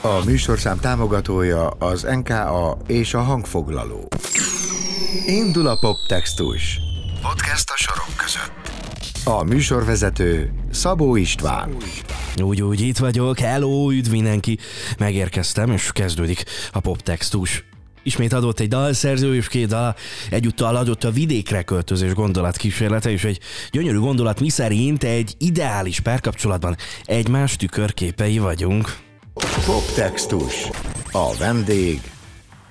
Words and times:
A 0.00 0.24
műsorszám 0.24 0.78
támogatója 0.80 1.68
az 1.68 2.02
NKA 2.02 2.76
és 2.86 3.14
a 3.14 3.20
hangfoglaló. 3.20 4.08
Indul 5.26 5.66
a 5.66 5.78
poptextus. 5.78 6.80
Podcast 7.22 7.70
a 7.70 7.76
sorok 7.76 8.16
között. 8.16 8.70
A 9.24 9.42
műsorvezető 9.42 10.52
Szabó 10.70 11.16
István. 11.16 11.76
Úgy, 12.42 12.62
úgy, 12.62 12.80
itt 12.80 12.98
vagyok, 12.98 13.38
hello, 13.38 13.90
üdv 13.90 14.10
mindenki. 14.10 14.58
Megérkeztem, 14.98 15.70
és 15.70 15.90
kezdődik 15.92 16.44
a 16.72 16.80
poptextus. 16.80 17.64
Ismét 18.02 18.32
adott 18.32 18.60
egy 18.60 18.68
dalszerző 18.68 19.34
és 19.34 19.48
két 19.48 19.68
dal, 19.68 19.94
egyúttal 20.30 20.76
adott 20.76 21.04
a 21.04 21.10
vidékre 21.10 21.62
költözés 21.62 22.14
gondolatkísérlete, 22.14 23.10
és 23.10 23.24
egy 23.24 23.40
gyönyörű 23.70 23.98
gondolat, 23.98 24.40
mi 24.40 24.48
szerint 24.48 25.04
egy 25.04 25.34
ideális 25.38 26.00
párkapcsolatban 26.00 26.76
egymás 27.04 27.56
tükörképei 27.56 28.38
vagyunk. 28.38 29.10
Poptextus. 29.66 30.68
A 31.12 31.36
vendég 31.38 32.00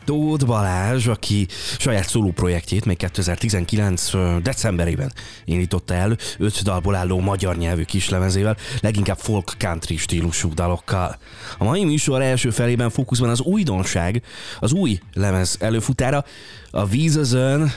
Tóth 0.05 0.45
Balázs, 0.45 1.08
aki 1.08 1.48
saját 1.77 2.08
szóló 2.08 2.31
projektjét 2.31 2.86
még 2.86 2.98
2019 2.98 4.13
ö, 4.13 4.38
decemberében 4.44 5.12
indította 5.45 5.94
el, 5.94 6.17
öt 6.38 6.63
dalból 6.63 6.95
álló 6.95 7.20
magyar 7.20 7.58
nyelvű 7.58 7.84
kislemezével, 7.84 8.58
leginkább 8.81 9.17
folk 9.17 9.53
country 9.58 9.98
stílusú 9.98 10.53
dalokkal. 10.53 11.17
A 11.58 11.63
mai 11.63 11.84
műsor 11.84 12.22
első 12.22 12.50
felében 12.50 12.89
fókuszban 12.89 13.30
az 13.30 13.41
újdonság, 13.41 14.22
az 14.59 14.72
új 14.72 15.00
lemez 15.14 15.58
előfutára, 15.59 16.25
a 16.72 16.86
Vízözön, 16.86 17.72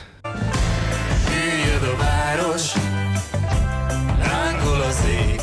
Hűljön 1.27 1.93
a 1.93 1.97
város, 1.97 2.73
lángol 4.19 4.81
az 4.81 5.03
ég, 5.09 5.34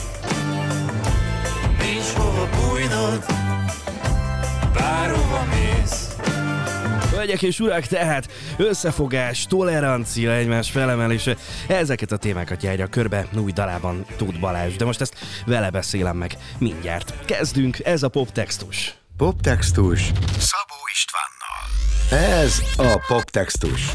Hölgyek 7.23 7.43
és 7.43 7.61
urak, 7.61 7.87
tehát 7.87 8.33
összefogás, 8.57 9.47
tolerancia, 9.47 10.33
egymás 10.33 10.71
felemelése, 10.71 11.37
ezeket 11.69 12.13
a 12.13 12.17
témákat 12.17 12.63
járja 12.63 12.87
körbe 12.87 13.27
új 13.37 13.53
dalában 13.53 14.07
Tóth 14.17 14.41
Balázs, 14.41 14.77
de 14.77 14.85
most 14.85 15.01
ezt 15.01 15.15
vele 15.47 15.71
beszélem 15.71 16.17
meg 16.17 16.37
mindjárt. 16.59 17.25
Kezdünk, 17.25 17.79
ez 17.79 18.03
a 18.03 18.09
poptextus. 18.09 18.95
Poptextus 19.17 20.01
Szabó 20.39 20.79
Istvánnal. 20.93 21.61
Ez 22.35 22.63
a 22.77 23.05
Poptextus. 23.07 23.91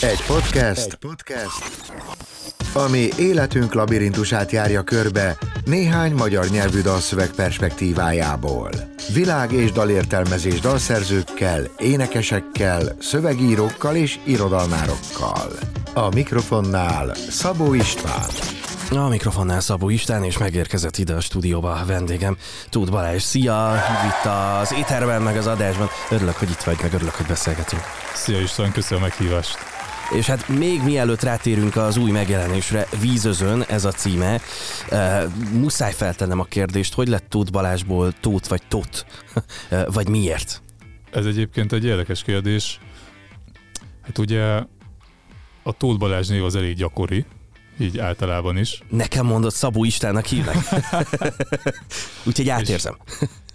Egy 0.00 0.22
podcast, 0.26 0.86
Egy 0.86 0.94
podcast, 0.94 2.33
ami 2.74 3.08
életünk 3.16 3.74
labirintusát 3.74 4.50
járja 4.50 4.82
körbe 4.82 5.38
néhány 5.64 6.12
magyar 6.12 6.46
nyelvű 6.48 6.80
dalszöveg 6.80 7.30
perspektívájából. 7.30 8.70
Világ 9.12 9.52
és 9.52 9.72
dalértelmezés 9.72 10.60
dalszerzőkkel, 10.60 11.62
énekesekkel, 11.78 12.96
szövegírókkal 13.00 13.96
és 13.96 14.18
irodalmárokkal. 14.24 15.52
A 15.94 16.08
mikrofonnál 16.14 17.14
Szabó 17.14 17.74
István. 17.74 18.28
A 18.90 19.08
mikrofonnál 19.08 19.60
Szabó 19.60 19.88
István, 19.88 20.24
és 20.24 20.38
megérkezett 20.38 20.96
ide 20.96 21.14
a 21.14 21.20
stúdióba 21.20 21.72
a 21.72 21.84
vendégem, 21.84 22.36
Tóth 22.70 22.90
Balázs. 22.90 23.22
Szia! 23.22 23.82
Itt 24.06 24.30
az 24.60 24.72
éterben, 24.72 25.22
meg 25.22 25.36
az 25.36 25.46
adásban. 25.46 25.88
Örülök, 26.10 26.36
hogy 26.36 26.50
itt 26.50 26.62
vagy, 26.62 26.76
meg 26.82 26.92
örülök, 26.92 27.14
hogy 27.14 27.26
beszélgetünk. 27.26 27.82
Szia 28.14 28.40
István, 28.40 28.72
köszönöm 28.72 29.02
a 29.02 29.06
meghívást. 29.06 29.73
És 30.12 30.26
hát 30.26 30.48
még 30.48 30.82
mielőtt 30.82 31.22
rátérünk 31.22 31.76
az 31.76 31.96
új 31.96 32.10
megjelenésre, 32.10 32.86
Vízözön, 33.00 33.62
ez 33.62 33.84
a 33.84 33.90
címe, 33.90 34.40
uh, 34.90 35.22
muszáj 35.52 35.92
feltennem 35.92 36.40
a 36.40 36.44
kérdést, 36.44 36.94
hogy 36.94 37.08
lett 37.08 37.28
Tóth 37.28 37.50
Balázsból 37.50 38.12
Tóth 38.20 38.48
vagy 38.48 38.62
Tot? 38.68 39.06
uh, 39.70 39.84
vagy 39.94 40.08
miért? 40.08 40.62
Ez 41.12 41.26
egyébként 41.26 41.72
egy 41.72 41.84
érdekes 41.84 42.22
kérdés. 42.22 42.80
Hát 44.02 44.18
ugye 44.18 44.42
a 45.62 45.72
Tóth 45.72 45.98
Balázs 45.98 46.28
név 46.28 46.44
az 46.44 46.56
elég 46.56 46.76
gyakori, 46.76 47.24
így 47.78 47.98
általában 47.98 48.56
is. 48.56 48.82
Nekem 48.90 49.26
mondott 49.26 49.54
Szabó 49.54 49.84
Istvánnak 49.84 50.26
hívnak. 50.26 50.56
Úgyhogy 52.26 52.48
átérzem. 52.48 52.96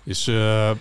És, 0.03 0.28
ö, 0.28 0.72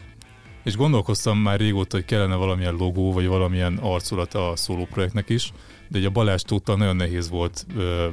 és 0.69 0.77
gondolkoztam 0.77 1.39
már 1.39 1.59
régóta, 1.59 1.97
hogy 1.97 2.05
kellene 2.05 2.35
valamilyen 2.35 2.75
logó, 2.75 3.13
vagy 3.13 3.27
valamilyen 3.27 3.77
arculat 3.77 4.35
a 4.35 4.53
szóló 4.57 4.87
projektnek 4.91 5.29
is, 5.29 5.53
de 5.89 5.99
ugye 5.99 6.07
a 6.07 6.11
Balázs 6.11 6.43
Tóttal 6.43 6.77
nagyon 6.77 6.97
nehéz 6.97 7.29
volt 7.29 7.67
ö, 7.77 8.09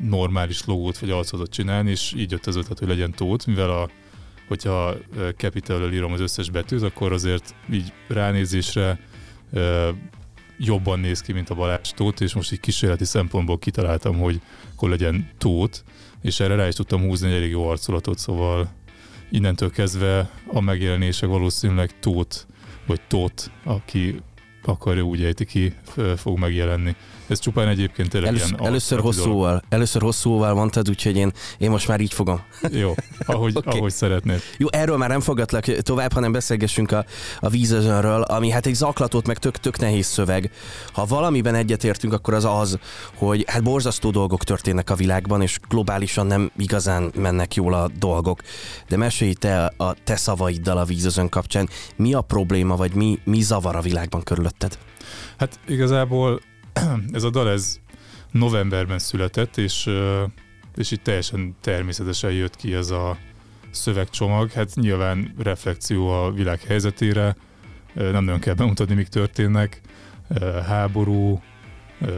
normális 0.00 0.64
logót 0.64 0.98
vagy 0.98 1.10
arculatot 1.10 1.52
csinálni, 1.52 1.90
és 1.90 2.12
így 2.16 2.30
jött 2.30 2.46
az 2.46 2.56
ötlet, 2.56 2.78
hogy 2.78 2.88
legyen 2.88 3.10
Tóth, 3.10 3.46
mivel 3.46 3.70
a 3.70 3.90
hogyha 4.48 4.94
capital 5.36 5.92
írom 5.92 6.12
az 6.12 6.20
összes 6.20 6.50
betűt, 6.50 6.82
akkor 6.82 7.12
azért 7.12 7.54
így 7.72 7.92
ránézésre 8.08 8.98
ö, 9.52 9.90
jobban 10.58 11.00
néz 11.00 11.20
ki, 11.20 11.32
mint 11.32 11.50
a 11.50 11.54
Balázs 11.54 11.90
Tóth, 11.94 12.22
és 12.22 12.34
most 12.34 12.52
így 12.52 12.60
kísérleti 12.60 13.04
szempontból 13.04 13.58
kitaláltam, 13.58 14.18
hogy 14.18 14.40
akkor 14.74 14.88
legyen 14.88 15.30
Tóth, 15.38 15.80
és 16.22 16.40
erre 16.40 16.54
rá 16.54 16.66
is 16.66 16.74
tudtam 16.74 17.00
húzni 17.00 17.28
egy 17.28 17.34
elég 17.34 17.50
jó 17.50 17.68
arculatot, 17.68 18.18
szóval 18.18 18.70
innentől 19.30 19.70
kezdve 19.70 20.30
a 20.46 20.60
megjelenése 20.60 21.26
valószínűleg 21.26 21.98
Tóth, 22.00 22.36
vagy 22.86 23.00
Tóth, 23.08 23.50
aki 23.64 24.20
akarja 24.68 25.02
úgy 25.02 25.24
ejti 25.24 25.44
ki, 25.44 25.74
fog 26.16 26.38
megjelenni. 26.38 26.96
Ez 27.26 27.38
csupán 27.38 27.68
egyébként 27.68 28.08
tényleg 28.08 28.30
Elősz, 28.30 28.48
ilyen 28.48 28.64
először 28.64 28.98
arculati 28.98 29.16
dolog. 29.16 29.32
hosszúval, 29.32 29.62
először 29.68 30.02
hosszúval 30.02 30.54
mondtad, 30.54 30.88
úgyhogy 30.88 31.16
én, 31.16 31.32
én 31.58 31.70
most 31.70 31.88
már 31.88 32.00
így 32.00 32.12
fogom. 32.12 32.40
Jó, 32.70 32.94
ahogy, 33.26 33.56
okay. 33.58 33.78
ahogy 33.78 33.92
szeretnéd. 33.92 34.42
Jó, 34.56 34.66
erről 34.70 34.96
már 34.96 35.08
nem 35.08 35.20
fogadlak 35.20 35.64
tovább, 35.64 36.12
hanem 36.12 36.32
beszélgessünk 36.32 36.92
a, 36.92 37.04
a 37.40 37.48
vízözönről, 37.48 38.22
ami 38.22 38.50
hát 38.50 38.66
egy 38.66 38.74
zaklatott, 38.74 39.26
meg 39.26 39.38
tök, 39.38 39.56
tök 39.56 39.78
nehéz 39.78 40.06
szöveg. 40.06 40.50
Ha 40.92 41.04
valamiben 41.04 41.54
egyetértünk, 41.54 42.12
akkor 42.12 42.34
az 42.34 42.44
az, 42.44 42.78
hogy 43.14 43.44
hát 43.46 43.62
borzasztó 43.62 44.10
dolgok 44.10 44.44
történnek 44.44 44.90
a 44.90 44.94
világban, 44.94 45.42
és 45.42 45.58
globálisan 45.68 46.26
nem 46.26 46.50
igazán 46.56 47.12
mennek 47.14 47.54
jól 47.54 47.74
a 47.74 47.90
dolgok. 47.98 48.40
De 48.88 48.96
mesélj 48.96 49.32
te 49.32 49.72
a 49.76 49.94
te 50.04 50.16
szavaiddal 50.16 50.78
a 50.78 50.84
vízözön 50.84 51.28
kapcsán, 51.28 51.68
mi 51.96 52.14
a 52.14 52.20
probléma, 52.20 52.76
vagy 52.76 52.94
mi, 52.94 53.18
mi 53.24 53.40
zavar 53.40 53.76
a 53.76 53.80
világban 53.80 54.22
körülötted? 54.58 54.78
Hát 55.36 55.58
igazából 55.66 56.40
ez 57.12 57.22
a 57.22 57.30
dal 57.30 57.50
ez 57.50 57.80
novemberben 58.30 58.98
született, 58.98 59.56
és, 59.56 59.90
és 60.76 60.90
itt 60.90 61.02
teljesen 61.02 61.56
természetesen 61.60 62.32
jött 62.32 62.56
ki 62.56 62.74
ez 62.74 62.90
a 62.90 63.18
szövegcsomag. 63.70 64.50
Hát 64.50 64.74
nyilván 64.74 65.34
reflekció 65.38 66.08
a 66.08 66.32
világ 66.32 66.60
helyzetére, 66.60 67.36
nem 67.94 68.24
nagyon 68.24 68.40
kell 68.40 68.54
bemutatni, 68.54 68.94
mik 68.94 69.08
történnek. 69.08 69.80
Háború, 70.66 71.42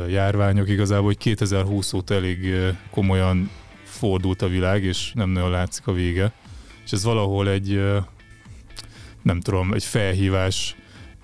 járványok, 0.09 0.69
igazából, 0.69 1.05
hogy 1.05 1.19
2020 1.19 1.93
óta 1.93 2.15
elég 2.15 2.55
komolyan 2.91 3.51
fordult 3.85 4.43
a 4.43 4.49
világ, 4.49 4.85
és 4.85 5.13
nem 5.15 5.31
nagyon 5.31 5.51
látszik 5.51 5.87
a 5.87 5.93
vége. 5.93 6.33
És 6.85 6.93
ez 6.93 7.05
valahol 7.05 7.49
egy, 7.49 7.83
nem 9.23 9.41
tudom, 9.41 9.73
egy 9.73 9.85
felhívás 9.85 10.77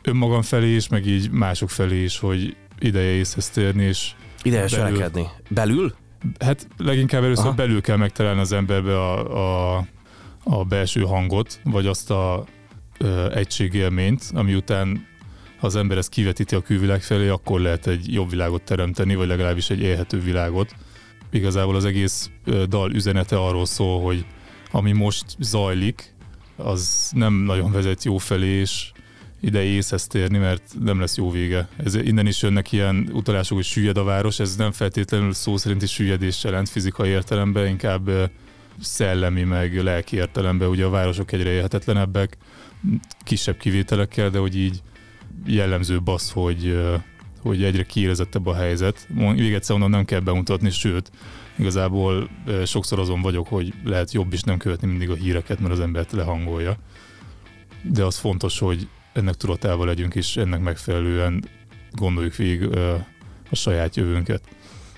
önmagam 0.05 0.43
felé 0.43 0.75
is, 0.75 0.89
meg 0.89 1.07
így 1.07 1.31
mások 1.31 1.71
felé 1.71 2.03
is, 2.03 2.19
hogy 2.19 2.57
ideje 2.79 3.11
észhez 3.11 3.51
térni, 3.51 3.85
és 3.85 4.11
Ideje 4.43 4.69
Belül. 4.69 4.77
cselekedni. 4.79 5.27
Belül? 5.49 5.95
hát 6.39 6.69
leginkább 6.77 7.23
először 7.23 7.45
Aha. 7.47 7.55
belül 7.55 7.81
kell 7.81 7.97
megtalálni 7.97 8.41
az 8.41 8.53
emberbe 8.53 9.01
a, 9.01 9.77
a, 9.77 9.87
a 10.45 10.65
belső 10.65 11.01
hangot, 11.01 11.61
vagy 11.65 11.87
azt 11.87 12.11
a 12.11 12.45
ö, 12.99 13.33
egységélményt, 13.35 14.31
ami 14.35 14.55
után 14.55 15.07
ha 15.59 15.67
az 15.67 15.77
ember 15.77 15.99
ezt 15.99 16.09
kivetíti 16.09 16.55
a 16.55 16.61
külvilág 16.61 17.03
felé, 17.03 17.29
akkor 17.29 17.61
lehet 17.61 17.87
egy 17.87 18.13
jobb 18.13 18.31
világot 18.31 18.63
teremteni, 18.63 19.15
vagy 19.15 19.27
legalábbis 19.29 19.71
egy 19.71 19.81
élhető 19.81 20.21
világot. 20.21 20.75
Igazából 21.31 21.77
az 21.77 21.85
egész 21.85 22.31
dal 22.69 22.93
üzenete 22.93 23.37
arról 23.37 23.67
szól, 23.67 24.03
hogy 24.03 24.25
ami 24.71 24.93
most 24.93 25.25
zajlik, 25.39 26.15
az 26.57 27.11
nem 27.15 27.35
nagyon 27.35 27.73
vezet 27.73 28.05
jó 28.05 28.19
felé, 28.19 28.47
és 28.47 28.93
ide 29.45 29.63
észhez 29.63 30.07
térni, 30.07 30.39
mert 30.39 30.63
nem 30.81 31.01
lesz 31.01 31.17
jó 31.17 31.31
vége. 31.31 31.69
Ez, 31.85 31.95
innen 31.95 32.27
is 32.27 32.43
jönnek 32.43 32.73
ilyen 32.73 33.09
utalások, 33.13 33.57
hogy 33.57 33.67
süllyed 33.67 33.97
a 33.97 34.05
város, 34.05 34.41
ez 34.41 34.57
nem 34.57 34.73
feltétlenül 34.73 35.33
szó 35.33 35.57
szerinti 35.57 35.87
süllyedés 35.87 36.45
jelent 36.45 36.69
fizikai 36.69 37.09
értelemben, 37.09 37.67
inkább 37.67 38.11
szellemi, 38.81 39.43
meg 39.43 39.83
lelki 39.83 40.17
értelemben, 40.17 40.69
ugye 40.69 40.85
a 40.85 40.91
városok 40.91 41.33
egyre 41.33 41.51
élhetetlenebbek, 41.51 42.37
kisebb 43.19 43.57
kivételekkel, 43.57 44.31
de 44.31 44.39
hogy 44.39 44.57
így 44.57 44.83
jellemzőbb 45.47 46.09
az, 46.09 46.31
hogy, 46.31 46.79
hogy 47.41 47.65
egyre 47.65 47.83
kiérezettebb 47.83 48.47
a 48.47 48.55
helyzet. 48.55 49.09
Még 49.15 49.55
egyszer 49.55 49.77
onnan 49.77 49.91
nem 49.91 50.05
kell 50.05 50.21
bemutatni, 50.21 50.71
sőt, 50.71 51.11
igazából 51.59 52.29
sokszor 52.65 52.99
azon 52.99 53.23
vagyok, 53.23 53.49
hogy 53.49 53.73
lehet 53.85 54.13
jobb 54.13 54.33
is 54.33 54.43
nem 54.43 54.59
követni 54.59 54.89
mindig 54.89 55.11
a 55.11 55.15
híreket, 55.15 55.61
mert 55.61 55.73
az 55.73 55.81
embert 55.81 56.13
lehangolja. 56.13 56.77
De 57.83 58.05
az 58.05 58.17
fontos, 58.17 58.59
hogy 58.59 58.89
ennek 59.15 59.35
tudatával 59.35 59.87
legyünk, 59.87 60.15
és 60.15 60.37
ennek 60.37 60.61
megfelelően 60.61 61.45
gondoljuk 61.91 62.35
végig 62.35 62.77
a 63.51 63.55
saját 63.55 63.97
jövőnket. 63.97 64.43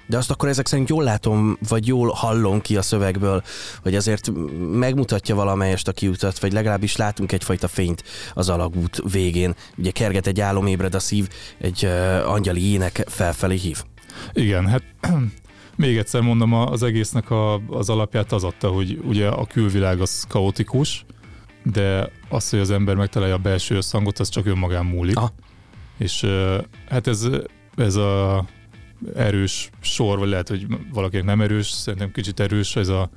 De 0.09 0.17
azt 0.17 0.31
akkor 0.31 0.49
ezek 0.49 0.67
szerint 0.67 0.89
jól 0.89 1.05
látom, 1.05 1.59
vagy 1.69 1.87
jól 1.87 2.11
hallom 2.11 2.61
ki 2.61 2.77
a 2.77 2.83
szövegből, 2.83 3.43
hogy 3.83 3.95
azért 3.95 4.31
megmutatja 4.73 5.35
valamelyest 5.35 5.89
a 5.89 5.93
kiutat, 5.93 6.39
vagy 6.39 6.53
legalábbis 6.53 6.97
látunk 6.97 7.33
egyfajta 7.33 7.69
fényt 7.69 8.05
az 8.35 8.49
alagút 8.49 9.03
végén. 9.13 9.55
Ugye 9.77 9.91
kerget 9.91 10.27
egy 10.27 10.41
álom, 10.41 10.67
ébred 10.67 10.95
a 10.95 10.99
szív, 10.99 11.29
egy 11.59 11.85
uh, 11.85 12.31
angyali 12.31 12.73
ének 12.73 13.05
felfelé 13.07 13.57
hív. 13.57 13.83
Igen, 14.33 14.67
hát 14.67 14.83
még 15.77 15.97
egyszer 15.97 16.21
mondom, 16.21 16.53
az 16.53 16.83
egésznek 16.83 17.31
a, 17.31 17.55
az 17.55 17.89
alapját 17.89 18.33
az 18.33 18.45
adta, 18.45 18.69
hogy 18.69 19.01
ugye 19.05 19.29
a 19.29 19.47
külvilág 19.47 20.01
az 20.01 20.25
kaotikus, 20.29 21.05
de 21.73 22.11
az, 22.29 22.51
hogy 22.51 22.59
az 22.59 22.71
ember 22.71 22.95
megtalálja 22.95 23.35
a 23.35 23.39
belső 23.39 23.77
összhangot, 23.77 24.19
az 24.19 24.29
csak 24.29 24.47
önmagán 24.47 24.85
múlik. 24.85 25.17
Aha. 25.17 25.33
És 25.99 26.27
hát 26.89 27.07
ez, 27.07 27.29
ez 27.77 27.95
a 27.95 28.45
erős 29.15 29.71
sor, 29.81 30.19
vagy 30.19 30.29
lehet, 30.29 30.49
hogy 30.49 30.67
valakinek 30.93 31.25
nem 31.25 31.41
erős, 31.41 31.67
szerintem 31.67 32.13
kicsit 32.13 32.41
erős, 32.41 32.77
ez 32.77 32.89
a 32.89 33.11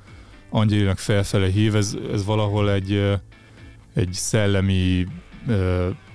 angyalinak 0.50 0.98
felfele 0.98 1.48
hív, 1.48 1.74
ez, 1.74 1.96
ez 2.12 2.24
valahol 2.24 2.70
egy, 2.70 3.18
egy 3.94 4.12
szellemi, 4.12 5.06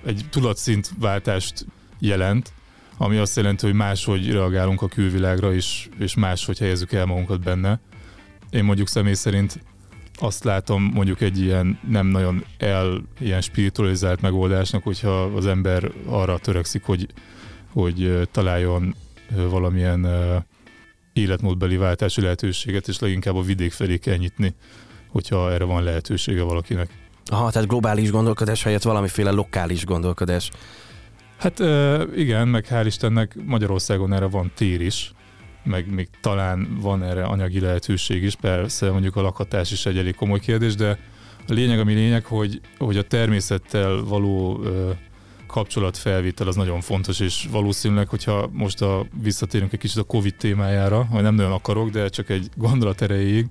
egy 0.06 0.26
tudatszintváltást 0.30 1.66
jelent, 2.00 2.54
ami 2.98 3.18
azt 3.18 3.36
jelenti, 3.36 3.66
hogy 3.66 3.76
máshogy 3.76 4.32
reagálunk 4.32 4.82
a 4.82 4.88
külvilágra, 4.88 5.54
és, 5.54 5.90
és 6.00 6.16
máshogy 6.16 6.58
helyezzük 6.58 6.92
el 6.92 7.06
magunkat 7.06 7.44
benne. 7.44 7.80
Én 8.50 8.64
mondjuk 8.64 8.88
személy 8.88 9.14
szerint 9.14 9.60
azt 10.18 10.44
látom 10.44 10.92
mondjuk 10.94 11.22
egy 11.22 11.40
ilyen 11.40 11.80
nem 11.90 12.08
nagyon 12.08 12.44
el, 12.58 13.02
ilyen 13.20 13.42
spiritualizált 13.42 14.22
megoldásnak, 14.22 14.84
hogyha 14.84 15.24
az 15.24 15.46
ember 15.46 15.92
arra 16.06 16.38
törekszik, 16.38 16.84
hogy, 16.84 17.08
hogy 17.74 18.28
találjon 18.32 18.96
valamilyen 19.50 20.08
életmódbeli 21.14 21.78
váltási 21.78 22.22
lehetőséget, 22.22 22.88
és 22.88 23.00
leginkább 23.00 23.36
a 23.36 23.42
vidék 23.42 23.72
felé 23.72 23.98
kell 23.98 24.16
nyitni, 24.16 24.56
hogyha 25.08 25.52
erre 25.52 25.64
van 25.64 25.84
lehetősége 25.84 26.44
valakinek. 26.44 26.90
Aha, 27.26 27.52
tehát 27.52 27.68
globális 27.68 28.12
gondolkodás 28.12 28.64
helyett 28.64 28.82
valamiféle 28.82 29.32
lokális 29.32 29.86
gondolkodás. 29.86 30.52
Hát 31.38 31.60
igen, 32.16 32.48
meg 32.48 32.66
hál' 32.70 32.84
Istennek 32.86 33.36
Magyarországon 33.46 34.14
erre 34.14 34.26
van 34.26 34.52
tér 34.56 34.82
is, 34.82 35.14
meg 35.66 35.94
még 35.94 36.08
talán 36.22 36.78
van 36.82 37.04
erre 37.04 37.24
anyagi 37.24 37.60
lehetőség 37.60 38.24
is, 38.24 38.36
persze 38.36 38.92
mondjuk 38.92 39.16
a 39.16 39.22
lakhatás 39.22 39.72
is 39.72 39.86
egy 39.86 39.98
elég 39.98 40.16
komoly 40.16 40.40
kérdés, 40.40 40.76
de 40.76 41.00
a 41.48 41.54
lényeg, 41.54 41.80
ami 41.80 41.94
lényeg, 41.94 42.26
hogy, 42.26 42.62
hogy 42.78 42.98
a 42.98 43.04
természettel 43.04 44.04
való 44.04 44.60
ö, 44.64 44.92
kapcsolatfelvétel 45.48 46.48
az 46.48 46.56
nagyon 46.56 46.82
fontos, 46.82 47.20
és 47.20 47.48
valószínűleg, 47.52 48.08
hogyha 48.08 48.50
most 48.52 48.82
a, 48.82 49.06
visszatérünk 49.22 49.74
egy 49.74 49.80
kicsit 49.80 49.98
a 49.98 50.04
Covid 50.04 50.36
témájára, 50.36 51.08
vagy 51.12 51.22
nem 51.22 51.36
nagyon 51.36 51.52
akarok, 51.52 51.90
de 51.90 52.10
csak 52.10 52.30
egy 52.30 52.50
gondolat 52.56 53.02
erejéig, 53.02 53.46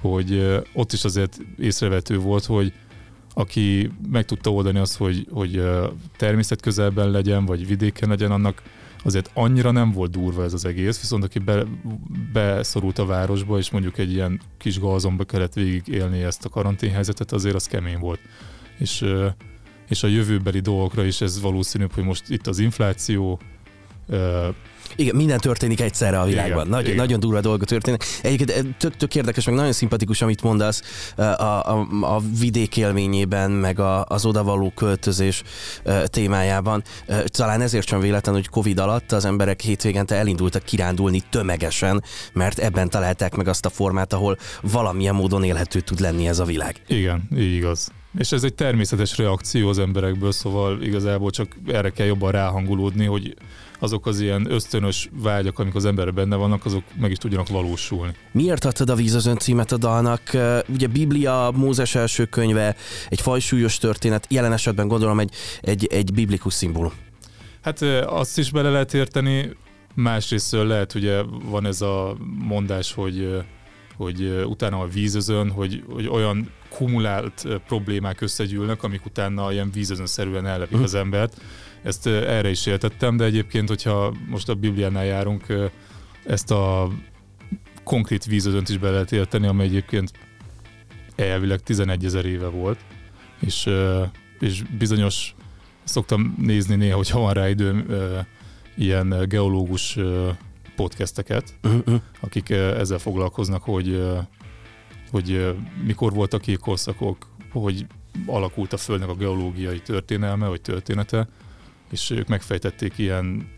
hogy 0.00 0.32
ö, 0.32 0.60
ott 0.72 0.92
is 0.92 1.04
azért 1.04 1.38
észrevető 1.58 2.18
volt, 2.18 2.44
hogy 2.44 2.72
aki 3.34 3.90
meg 4.10 4.24
tudta 4.24 4.50
oldani 4.52 4.78
azt, 4.78 4.96
hogy, 4.96 5.26
hogy 5.30 5.62
természet 6.16 6.60
közelben 6.60 7.10
legyen, 7.10 7.44
vagy 7.44 7.66
vidéken 7.66 8.08
legyen, 8.08 8.30
annak 8.30 8.62
azért 9.06 9.30
annyira 9.34 9.70
nem 9.70 9.92
volt 9.92 10.10
durva 10.10 10.44
ez 10.44 10.52
az 10.52 10.64
egész, 10.64 11.00
viszont 11.00 11.24
aki 11.24 11.38
be, 11.38 11.64
beszorult 12.32 12.98
a 12.98 13.06
városba, 13.06 13.58
és 13.58 13.70
mondjuk 13.70 13.98
egy 13.98 14.12
ilyen 14.12 14.40
kis 14.58 14.78
gazomba 14.78 15.24
kellett 15.24 15.52
végig 15.52 15.88
élni 15.88 16.22
ezt 16.22 16.44
a 16.44 16.48
karanténhelyzetet, 16.48 17.32
azért 17.32 17.54
az 17.54 17.66
kemény 17.66 17.98
volt. 17.98 18.20
És, 18.78 19.04
és 19.88 20.02
a 20.02 20.06
jövőbeli 20.06 20.60
dolgokra 20.60 21.04
is 21.04 21.20
ez 21.20 21.40
valószínűbb, 21.40 21.92
hogy 21.92 22.04
most 22.04 22.30
itt 22.30 22.46
az 22.46 22.58
infláció, 22.58 23.40
igen, 24.96 25.16
minden 25.16 25.38
történik 25.38 25.80
egyszerre 25.80 26.20
a 26.20 26.24
világban. 26.24 26.58
Igen, 26.58 26.68
nagyon, 26.68 26.84
igen. 26.84 26.96
nagyon 26.96 27.20
durva 27.20 27.40
dolgok 27.40 27.64
történnek. 27.66 28.04
Egyébként 28.22 28.50
eh, 28.50 28.64
tök, 28.78 28.96
tök 28.96 29.14
érdekes, 29.14 29.44
meg 29.44 29.54
nagyon 29.54 29.72
szimpatikus, 29.72 30.22
amit 30.22 30.42
mondasz 30.42 30.82
eh, 31.16 31.40
a, 31.40 31.78
a, 31.78 31.86
a 32.00 32.20
vidék 32.40 32.76
élményében, 32.76 33.50
meg 33.50 33.78
a, 33.80 34.04
az 34.04 34.24
odavaló 34.24 34.72
költözés 34.74 35.42
eh, 35.84 36.02
témájában. 36.04 36.82
Talán 37.24 37.60
ezért 37.60 37.86
sem 37.86 38.00
véletlen, 38.00 38.34
hogy 38.34 38.48
Covid 38.48 38.78
alatt 38.78 39.12
az 39.12 39.24
emberek 39.24 39.60
hétvégente 39.60 40.14
elindultak 40.14 40.62
kirándulni 40.62 41.22
tömegesen, 41.30 42.02
mert 42.32 42.58
ebben 42.58 42.88
találták 42.88 43.34
meg 43.34 43.48
azt 43.48 43.66
a 43.66 43.70
formát, 43.70 44.12
ahol 44.12 44.36
valamilyen 44.62 45.14
módon 45.14 45.44
élhető 45.44 45.80
tud 45.80 46.00
lenni 46.00 46.28
ez 46.28 46.38
a 46.38 46.44
világ. 46.44 46.82
Igen, 46.86 47.28
így 47.36 47.54
igaz. 47.54 47.88
És 48.18 48.32
ez 48.32 48.44
egy 48.44 48.54
természetes 48.54 49.16
reakció 49.16 49.68
az 49.68 49.78
emberekből, 49.78 50.32
szóval 50.32 50.82
igazából 50.82 51.30
csak 51.30 51.56
erre 51.66 51.90
kell 51.90 52.06
jobban 52.06 52.30
ráhangulódni, 52.30 53.04
hogy 53.04 53.36
azok 53.78 54.06
az 54.06 54.20
ilyen 54.20 54.50
ösztönös 54.50 55.08
vágyak, 55.12 55.58
amik 55.58 55.74
az 55.74 55.84
emberre 55.84 56.10
benne 56.10 56.36
vannak, 56.36 56.64
azok 56.64 56.82
meg 57.00 57.10
is 57.10 57.16
tudjanak 57.16 57.48
valósulni. 57.48 58.14
Miért 58.32 58.64
adtad 58.64 58.90
a 58.90 58.94
Víz 58.94 59.14
az 59.14 59.26
ön 59.26 59.38
címet 59.38 59.72
a 59.72 59.76
dalnak? 59.76 60.22
Ugye 60.68 60.86
Biblia, 60.86 61.50
Mózes 61.54 61.94
első 61.94 62.24
könyve, 62.24 62.76
egy 63.08 63.20
fajsúlyos 63.20 63.78
történet, 63.78 64.26
jelen 64.28 64.52
esetben 64.52 64.88
gondolom 64.88 65.20
egy, 65.20 65.34
egy, 65.60 65.86
egy 65.86 66.12
biblikus 66.12 66.54
szimbólum. 66.54 66.92
Hát 67.62 67.82
azt 68.06 68.38
is 68.38 68.50
bele 68.50 68.70
lehet 68.70 68.94
érteni, 68.94 69.56
másrészt 69.94 70.52
lehet, 70.52 70.94
ugye 70.94 71.22
van 71.44 71.66
ez 71.66 71.80
a 71.80 72.16
mondás, 72.38 72.92
hogy 72.92 73.44
hogy 73.96 74.44
utána 74.46 74.80
a 74.80 74.86
vízözön, 74.86 75.50
hogy, 75.50 75.84
hogy 75.88 76.08
olyan 76.08 76.50
kumulált 76.76 77.46
problémák 77.66 78.20
összegyűlnek, 78.20 78.82
amik 78.82 79.04
utána 79.04 79.52
ilyen 79.52 79.70
vízözönszerűen 79.70 80.46
ellepik 80.46 80.80
az 80.80 80.94
embert. 80.94 81.40
Ezt 81.82 82.06
erre 82.06 82.50
is 82.50 82.66
értettem, 82.66 83.16
de 83.16 83.24
egyébként, 83.24 83.68
hogyha 83.68 84.14
most 84.28 84.48
a 84.48 84.54
Bibliánál 84.54 85.04
járunk, 85.04 85.70
ezt 86.26 86.50
a 86.50 86.88
konkrét 87.84 88.24
vízözönt 88.24 88.68
is 88.68 88.78
be 88.78 88.90
lehet 88.90 89.12
érteni, 89.12 89.46
amely 89.46 89.66
egyébként 89.66 90.10
elvileg 91.16 91.60
11 91.60 92.04
ezer 92.04 92.24
éve 92.24 92.46
volt, 92.46 92.78
és, 93.40 93.70
és 94.40 94.62
bizonyos, 94.78 95.34
szoktam 95.84 96.34
nézni 96.38 96.74
néha, 96.74 96.96
hogyha 96.96 97.20
van 97.20 97.32
rá 97.32 97.48
időm, 97.48 97.86
ilyen 98.76 99.24
geológus 99.28 99.98
podcasteket, 100.76 101.54
akik 102.20 102.50
ezzel 102.50 102.98
foglalkoznak, 102.98 103.62
hogy, 103.62 104.02
hogy 105.10 105.54
mikor 105.84 106.12
voltak 106.12 106.40
kék 106.40 106.58
korszakok, 106.58 107.26
hogy 107.52 107.86
alakult 108.26 108.72
a 108.72 108.76
Földnek 108.76 109.08
a 109.08 109.14
geológiai 109.14 109.80
történelme, 109.80 110.46
vagy 110.46 110.60
története, 110.60 111.28
és 111.90 112.10
ők 112.10 112.28
megfejtették 112.28 112.98
ilyen, 112.98 113.48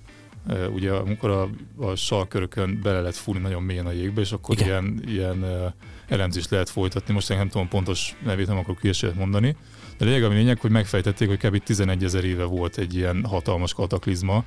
ugye 0.72 0.92
amikor 0.92 1.30
a, 1.30 1.48
a 1.76 1.94
salkörökön 1.94 2.80
bele 2.82 3.00
lehet 3.00 3.16
fúrni 3.16 3.42
nagyon 3.42 3.62
mélyen 3.62 3.86
a 3.86 3.92
jégbe, 3.92 4.20
és 4.20 4.32
akkor 4.32 4.60
Igen. 4.60 4.66
ilyen, 4.66 5.02
ilyen 5.08 5.74
elemzést 6.08 6.50
lehet 6.50 6.68
folytatni. 6.68 7.14
Most 7.14 7.28
nem 7.28 7.48
tudom 7.48 7.68
pontos 7.68 8.16
nevét, 8.24 8.46
nem 8.46 8.58
akarok 8.58 8.80
hülyeséget 8.80 9.16
mondani. 9.16 9.56
De 9.98 10.04
lényeg, 10.04 10.24
ami 10.24 10.34
lényeg, 10.34 10.60
hogy 10.60 10.70
megfejtették, 10.70 11.28
hogy 11.28 11.38
kb. 11.38 11.62
11 11.62 12.04
ezer 12.04 12.24
éve 12.24 12.44
volt 12.44 12.78
egy 12.78 12.94
ilyen 12.94 13.24
hatalmas 13.24 13.74
kataklizma, 13.74 14.44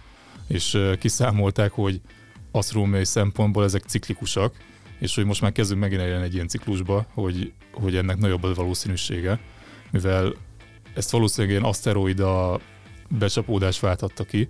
és 0.47 0.77
kiszámolták, 0.99 1.71
hogy 1.71 2.01
asztronómiai 2.51 3.05
szempontból 3.05 3.63
ezek 3.63 3.83
ciklikusak, 3.83 4.55
és 5.01 5.15
hogy 5.15 5.25
most 5.25 5.41
már 5.41 5.51
kezdünk 5.51 5.81
megint 5.81 6.01
eljönni 6.01 6.23
egy 6.23 6.33
ilyen 6.33 6.47
ciklusba, 6.47 7.05
hogy, 7.13 7.51
hogy 7.73 7.95
ennek 7.95 8.17
nagyobb 8.17 8.43
a 8.43 8.53
valószínűsége, 8.53 9.39
mivel 9.91 10.33
ezt 10.93 11.11
valószínűleg 11.11 11.55
ilyen 11.55 11.69
aszteroida 11.69 12.59
becsapódás 13.09 13.79
váltatta 13.79 14.23
ki, 14.23 14.49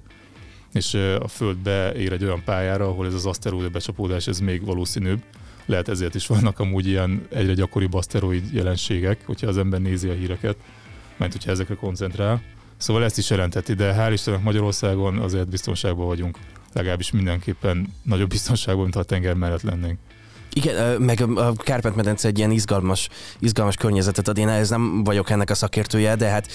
és 0.74 0.93
a 1.20 1.27
Föld 1.27 1.58
beér 1.58 2.12
egy 2.12 2.24
olyan 2.24 2.43
pályára, 2.43 2.88
ahol 2.88 3.05
ez 3.05 3.13
az 3.13 3.25
aszteroida 3.25 3.70
becsapódás 3.70 4.27
ez 4.27 4.39
még 4.39 4.65
valószínűbb. 4.65 5.24
Lehet 5.65 5.89
ezért 5.89 6.15
is 6.15 6.27
vannak 6.27 6.60
amúgy 6.60 6.88
ilyen 6.88 7.27
egyre 7.29 7.53
gyakoribb 7.53 7.93
aszteroid 7.93 8.53
jelenségek, 8.53 9.25
hogyha 9.25 9.48
az 9.48 9.58
ember 9.58 9.81
nézi 9.81 10.10
a 10.10 10.13
híreket, 10.13 10.58
mert 11.17 11.31
hogyha 11.31 11.51
ezekre 11.51 11.75
koncentrál. 11.75 12.41
Szóval 12.77 13.03
ezt 13.03 13.17
is 13.17 13.29
jelentheti, 13.29 13.74
de 13.74 13.96
hál' 13.98 14.12
Istennek 14.12 14.43
Magyarországon 14.43 15.17
azért 15.17 15.50
biztonságban 15.50 16.05
vagyunk 16.05 16.38
legalábbis 16.74 17.12
mindenképpen 17.12 17.93
nagyobb 18.03 18.29
biztonságban, 18.29 18.84
mint 18.84 18.93
ha 18.93 19.00
a 19.00 19.03
tenger 19.03 19.34
mellett 19.34 19.62
lennénk. 19.62 20.00
Igen, 20.53 21.01
meg 21.01 21.22
a 21.36 21.53
Kárpát-medence 21.53 22.27
egy 22.27 22.38
ilyen 22.38 22.51
izgalmas, 22.51 23.10
izgalmas 23.39 23.75
környezetet 23.75 24.27
ad. 24.27 24.38
Én 24.38 24.48
ez 24.48 24.70
nem 24.70 25.03
vagyok 25.03 25.29
ennek 25.29 25.50
a 25.50 25.55
szakértője, 25.55 26.15
de 26.15 26.27
hát 26.29 26.48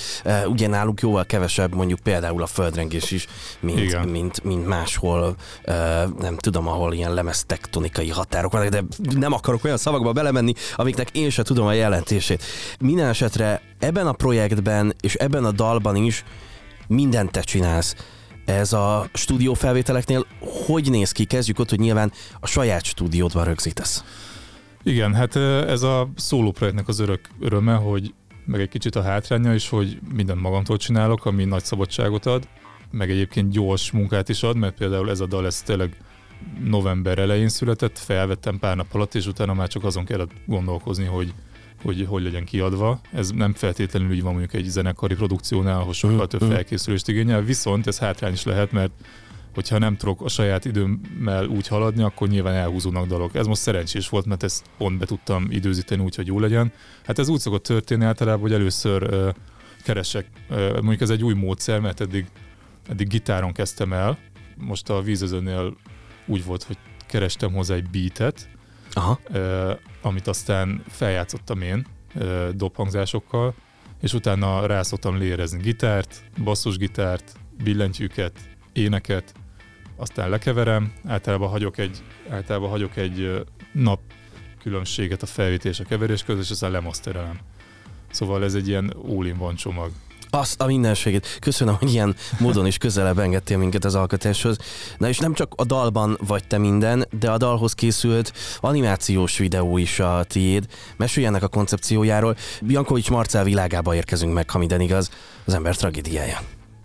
ugye 0.46 0.66
náluk 0.66 1.00
jóval 1.00 1.24
kevesebb 1.24 1.74
mondjuk 1.74 1.98
például 1.98 2.42
a 2.42 2.46
földrengés 2.46 3.10
is, 3.10 3.26
mint, 3.60 4.10
mint, 4.10 4.44
mint 4.44 4.66
máshol, 4.66 5.36
nem 6.18 6.36
tudom, 6.36 6.68
ahol 6.68 6.94
ilyen 6.94 7.14
lemeztektonikai 7.14 8.08
határok 8.08 8.52
vannak, 8.52 8.68
de 8.68 8.82
nem 8.98 9.32
akarok 9.32 9.64
olyan 9.64 9.76
szavakba 9.76 10.12
belemenni, 10.12 10.52
amiknek 10.74 11.10
én 11.10 11.30
sem 11.30 11.44
tudom 11.44 11.66
a 11.66 11.72
jelentését. 11.72 12.42
Minden 12.80 13.08
esetre 13.08 13.60
ebben 13.78 14.06
a 14.06 14.12
projektben 14.12 14.94
és 15.00 15.14
ebben 15.14 15.44
a 15.44 15.50
dalban 15.50 15.96
is 15.96 16.24
mindent 16.86 17.30
te 17.30 17.40
csinálsz 17.40 17.94
ez 18.46 18.72
a 18.72 19.08
stúdiófelvételeknél 19.12 20.26
hogy 20.66 20.90
néz 20.90 21.12
ki? 21.12 21.24
Kezdjük 21.24 21.58
ott, 21.58 21.70
hogy 21.70 21.78
nyilván 21.78 22.12
a 22.40 22.46
saját 22.46 22.84
stúdiódban 22.84 23.44
rögzítesz. 23.44 24.04
Igen, 24.82 25.14
hát 25.14 25.36
ez 25.66 25.82
a 25.82 26.08
szóló 26.16 26.50
projektnek 26.50 26.88
az 26.88 26.98
örök 26.98 27.28
öröme, 27.40 27.74
hogy 27.74 28.14
meg 28.44 28.60
egy 28.60 28.68
kicsit 28.68 28.96
a 28.96 29.02
hátránya 29.02 29.54
is, 29.54 29.68
hogy 29.68 29.98
mindent 30.14 30.40
magamtól 30.40 30.76
csinálok, 30.76 31.24
ami 31.24 31.44
nagy 31.44 31.64
szabadságot 31.64 32.26
ad, 32.26 32.48
meg 32.90 33.10
egyébként 33.10 33.50
gyors 33.50 33.90
munkát 33.90 34.28
is 34.28 34.42
ad, 34.42 34.56
mert 34.56 34.74
például 34.74 35.10
ez 35.10 35.20
a 35.20 35.26
dal, 35.26 35.46
ez 35.46 35.62
tényleg 35.62 35.96
november 36.64 37.18
elején 37.18 37.48
született, 37.48 37.98
felvettem 37.98 38.58
pár 38.58 38.76
nap 38.76 38.94
alatt, 38.94 39.14
és 39.14 39.26
utána 39.26 39.54
már 39.54 39.68
csak 39.68 39.84
azon 39.84 40.04
kellett 40.04 40.30
gondolkozni, 40.46 41.04
hogy 41.04 41.34
hogy 41.86 42.06
hogy 42.08 42.22
legyen 42.22 42.44
kiadva. 42.44 43.00
Ez 43.12 43.30
nem 43.30 43.52
feltétlenül 43.52 44.08
úgy 44.10 44.22
van 44.22 44.30
mondjuk 44.32 44.54
egy 44.54 44.64
zenekari 44.64 45.14
produkciónál, 45.14 45.80
ahol 45.80 45.92
sokkal 45.92 46.26
több 46.26 46.40
felkészülést 46.40 47.08
igényel, 47.08 47.42
viszont 47.42 47.86
ez 47.86 47.98
hátrány 47.98 48.32
is 48.32 48.44
lehet, 48.44 48.72
mert 48.72 48.92
hogyha 49.54 49.78
nem 49.78 49.96
tudok 49.96 50.22
a 50.22 50.28
saját 50.28 50.64
időmmel 50.64 51.46
úgy 51.46 51.66
haladni, 51.66 52.02
akkor 52.02 52.28
nyilván 52.28 52.54
elhúzódnak 52.54 53.06
dalok. 53.06 53.34
Ez 53.34 53.46
most 53.46 53.60
szerencsés 53.60 54.08
volt, 54.08 54.26
mert 54.26 54.42
ezt 54.42 54.64
pont 54.78 54.98
be 54.98 55.06
tudtam 55.06 55.46
időzíteni 55.50 56.02
úgy, 56.02 56.14
hogy 56.14 56.26
jó 56.26 56.40
legyen. 56.40 56.72
Hát 57.04 57.18
ez 57.18 57.28
úgy 57.28 57.40
szokott 57.40 57.62
történni 57.62 58.04
általában, 58.04 58.40
hogy 58.40 58.52
először 58.52 59.02
ö, 59.02 59.30
keresek, 59.82 60.26
ö, 60.48 60.72
mondjuk 60.72 61.00
ez 61.00 61.10
egy 61.10 61.24
új 61.24 61.34
módszer, 61.34 61.80
mert 61.80 62.00
eddig, 62.00 62.26
eddig 62.88 63.08
gitáron 63.08 63.52
kezdtem 63.52 63.92
el, 63.92 64.18
most 64.56 64.90
a 64.90 65.02
vízözőnél 65.02 65.76
úgy 66.26 66.44
volt, 66.44 66.62
hogy 66.62 66.76
kerestem 67.06 67.52
hozzá 67.52 67.74
egy 67.74 67.90
beatet, 67.90 68.48
Aha. 68.96 69.18
ö, 69.32 69.72
amit 70.02 70.26
aztán 70.26 70.82
feljátszottam 70.88 71.62
én 71.62 71.86
ö, 72.14 72.48
dobhangzásokkal, 72.54 73.54
és 74.00 74.12
utána 74.12 74.66
rá 74.66 74.82
szoktam 74.82 75.18
lérezni 75.18 75.60
gitárt, 75.60 76.22
basszusgitárt, 76.44 77.32
billentyűket, 77.62 78.32
éneket, 78.72 79.34
aztán 79.96 80.28
lekeverem, 80.28 80.92
általában 81.06 81.48
hagyok 81.48 81.78
egy, 81.78 82.02
általában 82.28 82.68
hagyok 82.68 82.96
egy 82.96 83.44
nap 83.72 84.00
különbséget 84.62 85.22
a 85.22 85.26
felvétel 85.26 85.70
és 85.70 85.80
a 85.80 85.84
keverés 85.84 86.22
között, 86.24 86.42
és 86.42 86.50
aztán 86.50 86.70
lemasterelem. 86.70 87.38
Szóval 88.10 88.44
ez 88.44 88.54
egy 88.54 88.68
ilyen 88.68 88.94
all-in-one 89.08 89.54
csomag. 89.54 89.90
Azt 90.30 90.60
a 90.60 90.66
mindenségét. 90.66 91.38
Köszönöm, 91.40 91.74
hogy 91.74 91.92
ilyen 91.92 92.16
módon 92.38 92.66
is 92.66 92.78
közelebb 92.78 93.18
engedtél 93.18 93.58
minket 93.58 93.84
az 93.84 93.94
alkotáshoz. 93.94 94.56
Na 94.98 95.08
és 95.08 95.18
nem 95.18 95.34
csak 95.34 95.52
a 95.56 95.64
dalban 95.64 96.18
vagy 96.26 96.46
te 96.46 96.58
minden, 96.58 97.06
de 97.18 97.30
a 97.30 97.36
dalhoz 97.36 97.72
készült 97.72 98.32
animációs 98.60 99.38
videó 99.38 99.78
is 99.78 100.00
a 100.00 100.24
tiéd. 100.28 100.66
Mesélj 100.96 101.26
ennek 101.26 101.42
a 101.42 101.48
koncepciójáról. 101.48 102.36
Jankovics 102.66 103.10
Marcel 103.10 103.44
világába 103.44 103.94
érkezünk 103.94 104.32
meg, 104.32 104.50
ha 104.50 104.58
minden 104.58 104.80
igaz, 104.80 105.10
az 105.44 105.54
ember 105.54 105.76
tragédiája. 105.76 106.38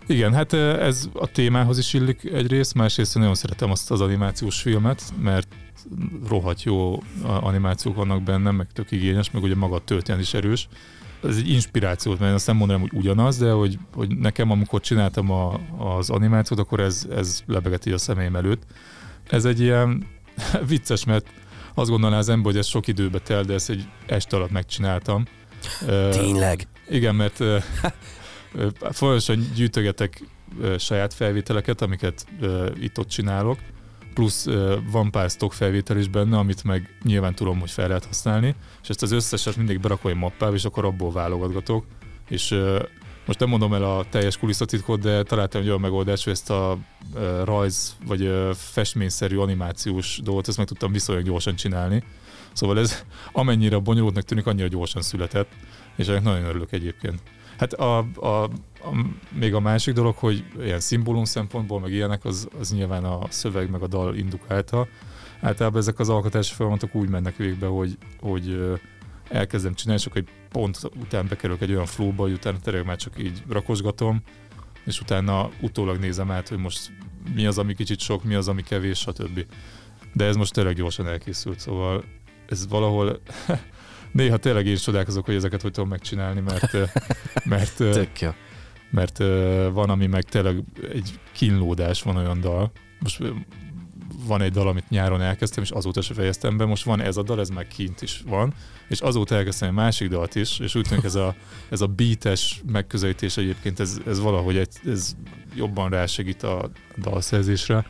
Igen, 0.06 0.34
hát 0.34 0.52
ö, 0.52 0.80
ez 0.80 1.08
a 1.12 1.26
témához 1.26 1.78
is 1.78 1.94
illik 1.94 2.24
egyrészt, 2.24 2.74
másrészt 2.74 3.14
nagyon 3.14 3.34
szeretem 3.34 3.70
azt 3.70 3.90
az 3.90 4.00
animációs 4.00 4.60
filmet, 4.60 5.02
mert 5.22 5.48
rohadt 6.28 6.62
jó 6.62 7.02
animációk 7.22 7.96
vannak 7.96 8.22
benne, 8.22 8.50
meg 8.50 8.66
tök 8.72 8.90
igényes, 8.90 9.30
meg 9.30 9.42
ugye 9.42 9.54
maga 9.54 9.74
a 9.74 9.84
történet 9.84 10.20
is 10.20 10.34
erős. 10.34 10.68
Ez 11.22 11.36
egy 11.36 11.48
inspirációt, 11.48 12.18
mert 12.18 12.34
azt 12.34 12.46
nem 12.46 12.56
mondanám, 12.56 12.82
hogy 12.82 12.92
ugyanaz, 12.94 13.38
de 13.38 13.50
hogy, 13.50 13.78
hogy 13.94 14.16
nekem, 14.16 14.50
amikor 14.50 14.80
csináltam 14.80 15.30
a, 15.30 15.60
az 15.78 16.10
animációt, 16.10 16.60
akkor 16.60 16.80
ez, 16.80 17.06
ez 17.10 17.42
lebegett 17.46 17.86
így 17.86 17.92
a 17.92 17.98
szemeim 17.98 18.36
előtt. 18.36 18.62
Ez 19.28 19.44
egy 19.44 19.60
ilyen 19.60 20.06
vicces, 20.68 21.04
mert 21.04 21.26
azt 21.74 21.90
gondolná 21.90 22.18
az 22.18 22.28
ember, 22.28 22.52
hogy 22.52 22.60
ez 22.60 22.66
sok 22.66 22.86
időbe 22.86 23.18
tel, 23.18 23.42
de 23.42 23.54
ezt 23.54 23.70
egy 23.70 23.88
este 24.06 24.36
alatt 24.36 24.50
megcsináltam. 24.50 25.24
Tényleg. 26.10 26.66
igen, 26.88 27.14
mert 27.14 27.40
ö, 27.40 27.58
folyamatosan 28.90 29.50
gyűjtögetek 29.54 30.22
ö, 30.60 30.78
saját 30.78 31.14
felvételeket, 31.14 31.82
amiket 31.82 32.26
ö, 32.40 32.68
itt-ott 32.80 33.08
csinálok, 33.08 33.58
plusz 34.14 34.46
van 34.90 35.10
pár 35.10 35.30
stock 35.30 35.52
felvétel 35.52 35.96
is 35.96 36.08
benne, 36.08 36.38
amit 36.38 36.64
meg 36.64 36.96
nyilván 37.02 37.34
tudom, 37.34 37.60
hogy 37.60 37.70
fel 37.70 37.86
lehet 37.86 38.04
használni, 38.04 38.54
és 38.82 38.88
ezt 38.88 39.02
az 39.02 39.12
összeset 39.12 39.56
mindig 39.56 39.80
berakom 39.80 40.10
egy 40.10 40.16
mappába, 40.16 40.54
és 40.54 40.64
akkor 40.64 40.84
abból 40.84 41.12
válogatgatok, 41.12 41.84
és 42.28 42.58
most 43.26 43.38
nem 43.38 43.48
mondom 43.48 43.74
el 43.74 43.84
a 43.84 44.04
teljes 44.10 44.36
kulisszatitkot, 44.36 45.00
de 45.00 45.22
találtam 45.22 45.60
egy 45.60 45.68
olyan 45.68 45.80
megoldást, 45.80 46.24
hogy 46.24 46.32
ezt 46.32 46.50
a 46.50 46.78
rajz 47.44 47.96
vagy 48.06 48.30
festményszerű 48.54 49.36
animációs 49.36 50.20
dolgot, 50.22 50.48
ezt 50.48 50.56
meg 50.56 50.66
tudtam 50.66 50.92
viszonylag 50.92 51.24
gyorsan 51.24 51.54
csinálni. 51.54 52.04
Szóval 52.52 52.78
ez 52.78 53.04
amennyire 53.32 53.78
bonyolultnak 53.78 54.24
tűnik, 54.24 54.46
annyira 54.46 54.68
gyorsan 54.68 55.02
született, 55.02 55.50
és 55.96 56.06
ennek 56.06 56.22
nagyon 56.22 56.44
örülök 56.44 56.72
egyébként. 56.72 57.20
Hát 57.62 57.72
a, 57.72 57.98
a, 57.98 58.42
a, 58.42 58.50
még 59.32 59.54
a 59.54 59.60
másik 59.60 59.94
dolog, 59.94 60.16
hogy 60.16 60.44
ilyen 60.60 60.80
szimbólum 60.80 61.24
szempontból, 61.24 61.80
meg 61.80 61.92
ilyenek, 61.92 62.24
az, 62.24 62.48
az 62.60 62.72
nyilván 62.72 63.04
a 63.04 63.20
szöveg 63.28 63.70
meg 63.70 63.82
a 63.82 63.86
dal 63.86 64.16
indukálta. 64.16 64.86
Általában 65.40 65.80
ezek 65.80 65.98
az 65.98 66.08
alkotási 66.08 66.54
folyamatok 66.54 66.94
úgy 66.94 67.08
mennek 67.08 67.36
végbe, 67.36 67.66
hogy, 67.66 67.98
hogy 68.20 68.76
elkezdem 69.28 69.74
csinálni, 69.74 70.00
és 70.00 70.06
akkor 70.06 70.24
pont 70.48 70.78
után 71.00 71.26
bekerülök 71.28 71.62
egy 71.62 71.72
olyan 71.72 71.86
flowba, 71.86 72.22
hogy 72.22 72.32
utána 72.32 72.58
tényleg 72.58 72.84
már 72.84 72.96
csak 72.96 73.12
így 73.18 73.42
rakosgatom, 73.48 74.22
és 74.84 75.00
utána 75.00 75.48
utólag 75.60 75.98
nézem 75.98 76.30
át, 76.30 76.48
hogy 76.48 76.58
most 76.58 76.92
mi 77.34 77.46
az, 77.46 77.58
ami 77.58 77.74
kicsit 77.74 77.98
sok, 77.98 78.24
mi 78.24 78.34
az, 78.34 78.48
ami 78.48 78.62
kevés, 78.62 78.98
stb. 78.98 79.46
De 80.12 80.24
ez 80.24 80.36
most 80.36 80.52
tényleg 80.52 80.74
gyorsan 80.74 81.08
elkészült, 81.08 81.60
szóval 81.60 82.04
ez 82.48 82.68
valahol 82.68 83.20
néha 84.12 84.36
tényleg 84.36 84.66
én 84.66 84.72
is 84.72 84.80
csodálkozok, 84.80 85.24
hogy 85.24 85.34
ezeket 85.34 85.62
hogy 85.62 85.72
tudom 85.72 85.88
megcsinálni, 85.88 86.40
mert, 86.40 86.72
mert, 87.44 87.76
Tök 87.76 88.20
jó. 88.20 88.30
mert 88.90 89.18
van, 89.72 89.90
ami 89.90 90.06
meg 90.06 90.22
tényleg 90.22 90.62
egy 90.92 91.20
kínlódás, 91.32 92.02
van 92.02 92.16
olyan 92.16 92.40
dal. 92.40 92.72
Most 93.00 93.22
van 94.26 94.42
egy 94.42 94.52
dal, 94.52 94.68
amit 94.68 94.88
nyáron 94.88 95.20
elkezdtem, 95.20 95.62
és 95.62 95.70
azóta 95.70 96.02
se 96.02 96.14
fejeztem 96.14 96.56
be, 96.56 96.64
most 96.64 96.84
van 96.84 97.00
ez 97.00 97.16
a 97.16 97.22
dal, 97.22 97.40
ez 97.40 97.48
meg 97.48 97.68
kint 97.68 98.02
is 98.02 98.22
van, 98.26 98.54
és 98.88 99.00
azóta 99.00 99.34
elkezdtem 99.34 99.68
egy 99.68 99.74
másik 99.74 100.08
dalt 100.08 100.34
is, 100.34 100.58
és 100.58 100.74
úgy 100.74 100.88
tűnik 100.88 101.04
ez 101.04 101.14
a, 101.14 101.34
ez 101.70 101.80
a 101.80 101.86
beates 101.86 102.62
megközelítés 102.66 103.36
egyébként, 103.36 103.80
ez, 103.80 103.98
ez 104.06 104.20
valahogy 104.20 104.56
egy, 104.56 104.76
ez 104.86 105.16
jobban 105.54 105.90
rásegít 105.90 106.42
a 106.42 106.70
dalszerzésre. 106.98 107.86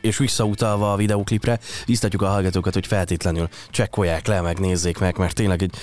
És 0.00 0.18
visszautalva 0.18 0.92
a 0.92 0.96
videóklipre, 0.96 1.58
biztatjuk 1.86 2.22
a 2.22 2.26
hallgatókat, 2.26 2.74
hogy 2.74 2.86
feltétlenül 2.86 3.48
csekkolják 3.70 4.26
le, 4.26 4.40
meg 4.40 4.58
nézzék 4.58 4.98
meg, 4.98 5.18
mert 5.18 5.34
tényleg 5.34 5.62
egy 5.62 5.74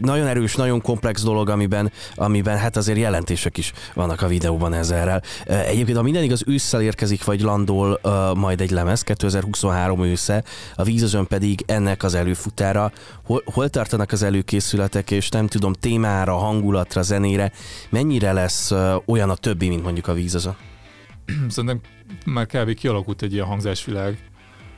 nagyon 0.00 0.26
erős, 0.26 0.54
nagyon 0.54 0.80
komplex 0.80 1.22
dolog, 1.22 1.48
amiben, 1.48 1.92
amiben 2.14 2.58
hát 2.58 2.76
azért 2.76 2.98
jelentések 2.98 3.58
is 3.58 3.72
vannak 3.94 4.22
a 4.22 4.26
videóban 4.26 4.72
ezerrel. 4.72 5.22
Egyébként, 5.46 5.96
ha 5.96 6.02
minden 6.02 6.22
igaz, 6.22 6.42
ősszel 6.46 6.82
érkezik, 6.82 7.24
vagy 7.24 7.40
landol 7.40 8.00
majd 8.34 8.60
egy 8.60 8.70
lemez, 8.70 9.02
2023 9.02 10.04
ősze, 10.04 10.44
a 10.74 10.82
vízözön 10.82 11.26
pedig 11.26 11.62
ennek 11.66 12.02
az 12.02 12.14
előfutára. 12.14 12.92
Hol, 13.24 13.42
hol 13.44 13.68
tartanak 13.68 14.12
az 14.12 14.22
előkészületek, 14.22 15.10
és 15.10 15.28
nem 15.28 15.46
tudom, 15.46 15.72
témára, 15.72 16.34
hangulatra, 16.34 17.02
zenére, 17.02 17.52
mennyire 17.88 18.32
lesz 18.32 18.72
olyan 19.06 19.30
a 19.30 19.34
többi, 19.34 19.68
mint 19.68 19.82
mondjuk 19.82 20.08
a 20.08 20.12
vízözön? 20.12 20.56
Szerintem 21.48 21.80
már 22.26 22.46
kb. 22.46 22.74
kialakult 22.74 23.22
egy 23.22 23.32
ilyen 23.32 23.46
hangzásvilág, 23.46 24.30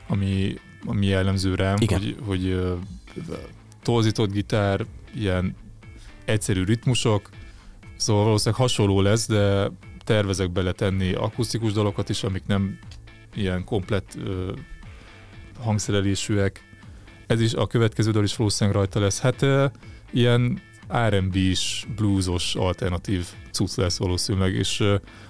ami, 0.07 0.53
ami 0.85 1.05
jellemző 1.05 1.55
rám, 1.55 1.75
Igen. 1.79 1.99
hogy, 1.99 2.17
hogy 2.25 2.45
ö, 2.47 2.73
torzított 3.81 4.31
gitár, 4.31 4.85
ilyen 5.15 5.55
egyszerű 6.25 6.63
ritmusok, 6.63 7.29
szóval 7.95 8.23
valószínűleg 8.23 8.61
hasonló 8.61 9.01
lesz, 9.01 9.27
de 9.27 9.71
tervezek 10.03 10.51
bele 10.51 10.71
tenni 10.71 11.13
akusztikus 11.13 11.71
dalokat 11.71 12.09
is, 12.09 12.23
amik 12.23 12.43
nem 12.45 12.79
ilyen 13.33 13.63
komplett 13.63 14.15
ö, 14.23 14.51
hangszerelésűek. 15.59 16.61
Ez 17.27 17.41
is, 17.41 17.53
a 17.53 17.67
következő 17.67 18.11
dal 18.11 18.23
is 18.23 18.35
valószínűleg 18.35 18.79
rajta 18.79 18.99
lesz. 18.99 19.19
Hát 19.19 19.41
ö, 19.41 19.65
ilyen 20.11 20.61
R&B-s, 21.09 21.85
bluesos, 21.95 22.55
alternatív 22.55 23.27
cucc 23.51 23.75
lesz 23.75 23.97
valószínűleg, 23.97 24.53
és 24.53 24.83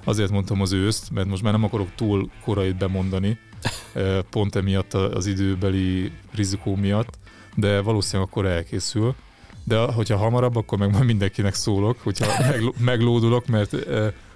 azért 0.04 0.32
mondtam 0.32 0.62
az 0.62 0.72
őszt, 0.72 1.12
mert 1.12 1.28
most 1.28 1.44
már 1.44 1.52
nem 1.52 1.64
akarok 1.64 1.96
túl 1.96 2.30
korai 2.44 2.72
bemondani, 2.72 3.38
pont 4.30 4.56
emiatt 4.56 4.94
az 4.94 5.26
időbeli 5.26 6.12
rizikó 6.32 6.76
miatt, 6.76 7.18
de 7.56 7.82
valószínűleg 7.82 8.28
akkor 8.32 8.46
elkészül. 8.46 9.16
De 9.64 9.78
hogyha 9.78 10.18
hamarabb, 10.18 10.56
akkor 10.56 10.78
meg 10.78 10.92
majd 10.92 11.06
mindenkinek 11.06 11.54
szólok, 11.54 12.00
hogyha 12.00 12.44
megló- 12.48 12.76
meglódulok, 12.92 13.46
mert 13.46 13.76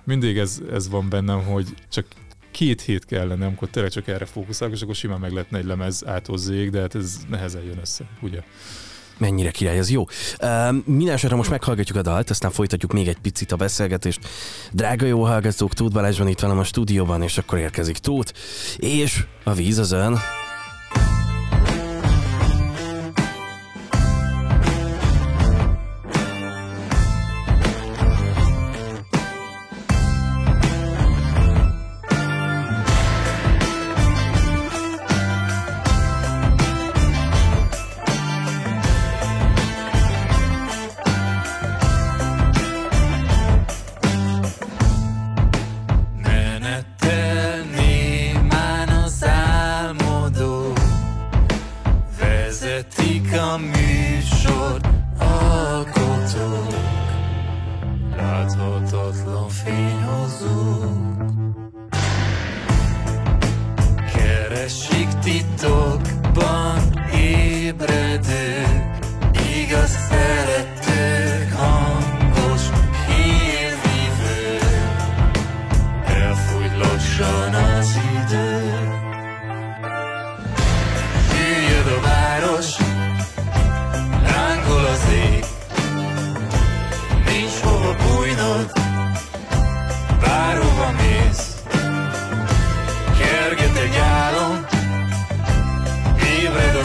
mindig 0.04 0.38
ez, 0.38 0.62
ez 0.72 0.90
van 0.90 1.10
bennem, 1.10 1.44
hogy 1.44 1.68
csak 1.90 2.06
két 2.52 2.82
hét 2.82 3.06
kellene, 3.06 3.46
amikor 3.46 3.68
tényleg 3.68 3.92
csak 3.92 4.08
erre 4.08 4.26
fókuszálok, 4.26 4.74
és 4.74 4.82
akkor 4.82 4.96
simán 4.96 5.20
meg 5.20 5.32
lehetne 5.32 5.58
egy 5.58 5.66
lemez 5.66 6.08
átozzék, 6.08 6.70
de 6.70 6.80
hát 6.80 6.96
ez 6.96 7.20
nehezen 7.30 7.64
jön 7.64 7.78
össze, 7.82 8.06
ugye? 8.22 8.44
Mennyire 9.18 9.52
király, 9.52 9.78
ez 9.78 9.90
jó. 9.90 10.06
Uh, 10.42 10.76
minden 10.86 11.16
esetre 11.16 11.36
most 11.36 11.50
meghallgatjuk 11.50 11.98
a 11.98 12.02
dalt, 12.02 12.30
aztán 12.30 12.52
folytatjuk 12.52 12.94
még 12.94 13.08
egy 13.08 13.18
picit 13.22 13.52
a 13.52 13.56
beszélgetést. 13.56 14.20
Drága 14.72 15.06
jó 15.06 15.24
hallgatók, 15.24 15.74
Tóth 15.74 15.94
Balázs 15.94 16.18
van 16.18 16.28
itt 16.28 16.40
velem 16.40 16.60
a 16.60 16.64
stúdióban, 16.64 17.22
és 17.22 17.38
akkor 17.38 17.58
érkezik 17.58 17.98
Tóth, 17.98 18.34
és 18.78 19.24
a 19.44 19.54
víz 19.54 19.78
az 19.78 19.92
ön. 19.92 20.18
παραμονής 90.88 91.38
Και 93.18 93.24
έρχεται 93.50 93.88
κι 93.88 94.00
άλλο. 94.28 94.66
Το 96.78 96.84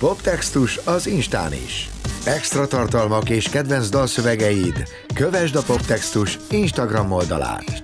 Poptextus 0.00 0.76
az 0.76 1.06
Instán 1.06 1.52
is. 1.52 1.90
Extra 2.24 2.66
tartalmak 2.66 3.28
és 3.28 3.48
kedvenc 3.48 3.88
dalszövegeid. 3.88 4.88
Kövesd 5.14 5.56
a 5.56 5.62
Poptextus 5.62 6.38
Instagram 6.50 7.12
oldalát. 7.12 7.80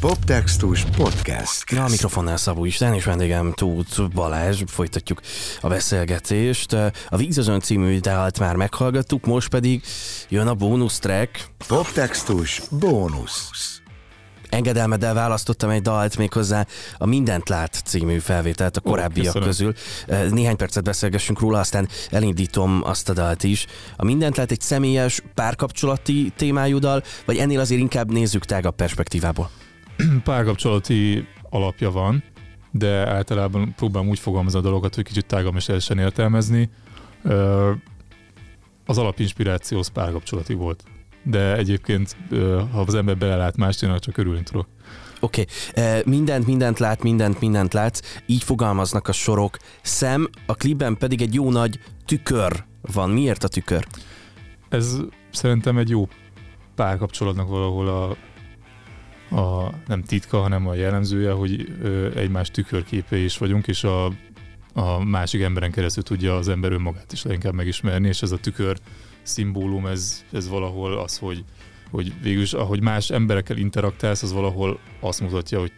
Poptextus 0.00 0.84
Podcast. 0.96 1.70
Ja, 1.70 1.84
a 1.84 1.88
mikrofonnál 1.88 2.36
Szabó 2.36 2.64
Isten 2.64 2.94
és 2.94 3.04
vendégem 3.04 3.52
Tóth 3.52 4.08
Balázs. 4.14 4.62
Folytatjuk 4.66 5.20
a 5.60 5.68
beszélgetést. 5.68 6.72
A 7.08 7.16
Vízözön 7.16 7.60
című 7.60 7.98
dalt 7.98 8.38
már 8.38 8.56
meghallgattuk, 8.56 9.26
most 9.26 9.48
pedig 9.48 9.82
jön 10.28 10.46
a 10.46 10.54
bónusz 10.54 10.98
track. 10.98 11.44
Poptextus 11.66 12.62
bónusz. 12.70 13.80
Engedelmeddel 14.48 15.14
választottam 15.14 15.70
egy 15.70 15.82
dalt 15.82 16.16
méghozzá 16.16 16.66
a 16.98 17.06
Mindent 17.06 17.48
lát 17.48 17.82
című 17.84 18.18
felvételt 18.18 18.76
a 18.76 18.80
korábbiak 18.80 19.24
köszönöm. 19.24 19.48
közül. 19.48 19.74
Néhány 20.30 20.56
percet 20.56 20.84
beszélgessünk 20.84 21.40
róla, 21.40 21.58
aztán 21.58 21.88
elindítom 22.10 22.80
azt 22.84 23.08
a 23.08 23.12
dalt 23.12 23.42
is. 23.42 23.66
A 23.96 24.04
Mindent 24.04 24.36
lát 24.36 24.50
egy 24.50 24.60
személyes 24.60 25.22
párkapcsolati 25.34 26.32
témájú 26.36 26.78
dal, 26.78 27.02
vagy 27.24 27.36
ennél 27.36 27.60
azért 27.60 27.80
inkább 27.80 28.12
nézzük 28.12 28.44
tágabb 28.44 28.74
perspektívából? 28.74 29.50
Párkapcsolati 30.24 31.26
alapja 31.50 31.90
van, 31.90 32.24
de 32.70 33.08
általában 33.08 33.74
próbálom 33.76 34.08
úgy 34.08 34.18
fogalmazni 34.18 34.58
a 34.58 34.62
dolgokat, 34.62 34.94
hogy 34.94 35.04
kicsit 35.04 35.26
tágabb 35.26 35.58
lehessen 35.66 35.98
értelmezni. 35.98 36.70
Az 38.86 38.98
alapinspiráció 38.98 39.78
az 39.78 39.88
párkapcsolati 39.88 40.54
volt. 40.54 40.84
De 41.22 41.56
egyébként, 41.56 42.16
ha 42.72 42.80
az 42.80 42.94
ember 42.94 43.16
belelát 43.16 43.56
más, 43.56 43.76
tényleg 43.76 43.98
csak 43.98 44.16
örülni 44.16 44.42
tudok. 44.42 44.66
Oké, 45.20 45.44
okay. 45.70 46.02
mindent, 46.04 46.46
mindent 46.46 46.78
lát, 46.78 47.02
mindent, 47.02 47.40
mindent 47.40 47.72
látsz, 47.72 48.00
így 48.26 48.42
fogalmaznak 48.42 49.08
a 49.08 49.12
sorok. 49.12 49.56
Szem, 49.82 50.28
a 50.46 50.54
klipben 50.54 50.96
pedig 50.96 51.22
egy 51.22 51.34
jó 51.34 51.50
nagy 51.50 51.78
tükör 52.04 52.64
van. 52.80 53.10
Miért 53.10 53.44
a 53.44 53.48
tükör? 53.48 53.86
Ez 54.68 54.96
szerintem 55.30 55.78
egy 55.78 55.88
jó 55.88 56.08
párkapcsolatnak 56.74 57.48
valahol 57.48 57.88
a, 57.88 58.10
a 59.36 59.72
nem 59.86 60.02
titka, 60.02 60.40
hanem 60.40 60.66
a 60.66 60.74
jellemzője, 60.74 61.30
hogy 61.30 61.66
egymás 62.14 62.50
tükörképei 62.50 63.24
is 63.24 63.38
vagyunk, 63.38 63.66
és 63.66 63.84
a, 63.84 64.04
a 64.74 65.04
másik 65.04 65.42
emberen 65.42 65.70
keresztül 65.70 66.02
tudja 66.02 66.36
az 66.36 66.48
ember 66.48 66.72
önmagát 66.72 67.12
is 67.12 67.22
leginkább 67.22 67.54
megismerni, 67.54 68.08
és 68.08 68.22
ez 68.22 68.32
a 68.32 68.38
tükör 68.38 68.78
szimbólum, 69.28 69.86
ez, 69.86 70.24
ez 70.32 70.48
valahol 70.48 70.98
az, 70.98 71.18
hogy, 71.18 71.44
hogy 71.90 72.12
végülis 72.22 72.52
ahogy 72.52 72.82
más 72.82 73.10
emberekkel 73.10 73.56
interaktálsz, 73.56 74.22
az 74.22 74.32
valahol 74.32 74.78
azt 75.00 75.20
mutatja, 75.20 75.58
hogy 75.60 75.72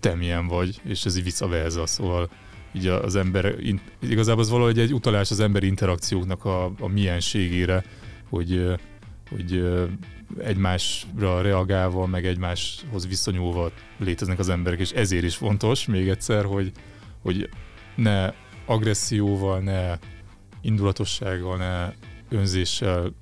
te 0.00 0.14
milyen 0.14 0.46
vagy, 0.46 0.80
és 0.84 1.04
ez 1.04 1.16
így 1.16 1.24
vice 1.24 1.46
versa, 1.46 1.86
szóval 1.86 2.30
így 2.72 2.86
az 2.86 3.16
ember, 3.16 3.54
igazából 4.00 4.42
az 4.42 4.50
valahogy 4.50 4.78
egy 4.78 4.94
utalás 4.94 5.30
az 5.30 5.40
emberi 5.40 5.66
interakcióknak 5.66 6.44
a, 6.44 6.64
a 6.64 6.88
mienségére, 6.88 7.84
hogy, 8.28 8.74
hogy 9.30 9.64
egymásra 10.38 11.40
reagálva, 11.40 12.06
meg 12.06 12.26
egymáshoz 12.26 13.06
viszonyulva 13.06 13.70
léteznek 13.98 14.38
az 14.38 14.48
emberek, 14.48 14.80
és 14.80 14.90
ezért 14.90 15.24
is 15.24 15.36
fontos 15.36 15.86
még 15.86 16.08
egyszer, 16.08 16.44
hogy, 16.44 16.72
hogy 17.22 17.48
ne 17.96 18.32
agresszióval, 18.66 19.60
ne 19.60 19.98
indulatossággal, 20.60 21.56
ne 21.56 21.92
önzéssel 22.34 23.12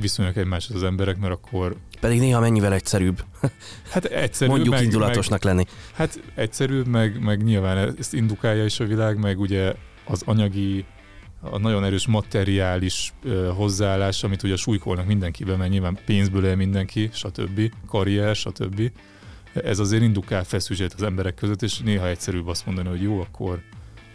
viszonyulnak 0.00 0.38
egymáshoz 0.38 0.76
az 0.76 0.82
emberek, 0.82 1.18
mert 1.18 1.32
akkor 1.32 1.76
Pedig 2.00 2.20
néha 2.20 2.40
mennyivel 2.40 2.72
egyszerűbb, 2.72 3.24
hát 3.92 4.04
egyszerű, 4.04 4.50
mondjuk 4.50 4.74
meg, 4.74 4.82
indulatosnak 4.82 5.42
lenni. 5.42 5.56
Meg, 5.56 5.68
hát 5.94 6.20
egyszerű, 6.34 6.82
meg, 6.82 7.20
meg 7.20 7.42
nyilván 7.42 7.94
ezt 7.98 8.14
indukálja 8.14 8.64
is 8.64 8.80
a 8.80 8.84
világ, 8.84 9.18
meg 9.18 9.40
ugye 9.40 9.72
az 10.04 10.22
anyagi, 10.24 10.84
a 11.40 11.58
nagyon 11.58 11.84
erős 11.84 12.06
materiális 12.06 13.12
ö, 13.22 13.50
hozzáállás, 13.54 14.24
amit 14.24 14.42
ugye 14.42 14.56
súlykolnak 14.56 15.06
mindenkiben, 15.06 15.58
mert 15.58 15.70
nyilván 15.70 15.98
pénzből 16.06 16.46
él 16.46 16.56
mindenki, 16.56 17.10
stb. 17.12 17.72
karrier, 17.86 18.36
stb. 18.36 18.90
Ez 19.54 19.78
azért 19.78 20.02
indukál 20.02 20.44
feszültséget 20.44 20.92
az 20.92 21.02
emberek 21.02 21.34
között, 21.34 21.62
és 21.62 21.78
néha 21.78 22.08
egyszerűbb 22.08 22.46
azt 22.46 22.66
mondani, 22.66 22.88
hogy 22.88 23.02
jó, 23.02 23.20
akkor 23.20 23.62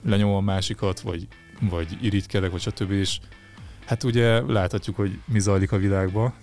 lenyomom 0.03 0.35
a 0.35 0.41
másikat, 0.41 0.99
vagy, 0.99 1.27
vagy 1.69 1.97
irigykedek, 2.01 2.51
vagy 2.51 2.61
stb. 2.61 2.91
És 2.91 3.19
hát 3.89 4.03
ugye 4.03 4.41
láthatjuk, 4.41 4.95
hogy 4.95 5.19
mi 5.25 5.39
zajlik 5.39 5.71
a 5.71 5.77
világban, 5.77 6.33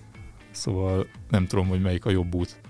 szóval 0.51 1.07
nem 1.31 1.47
tudom, 1.47 1.69
hogy 1.69 1.81
melyik 1.81 2.05
a 2.05 2.11
jobb 2.11 2.35
út. 2.35 2.61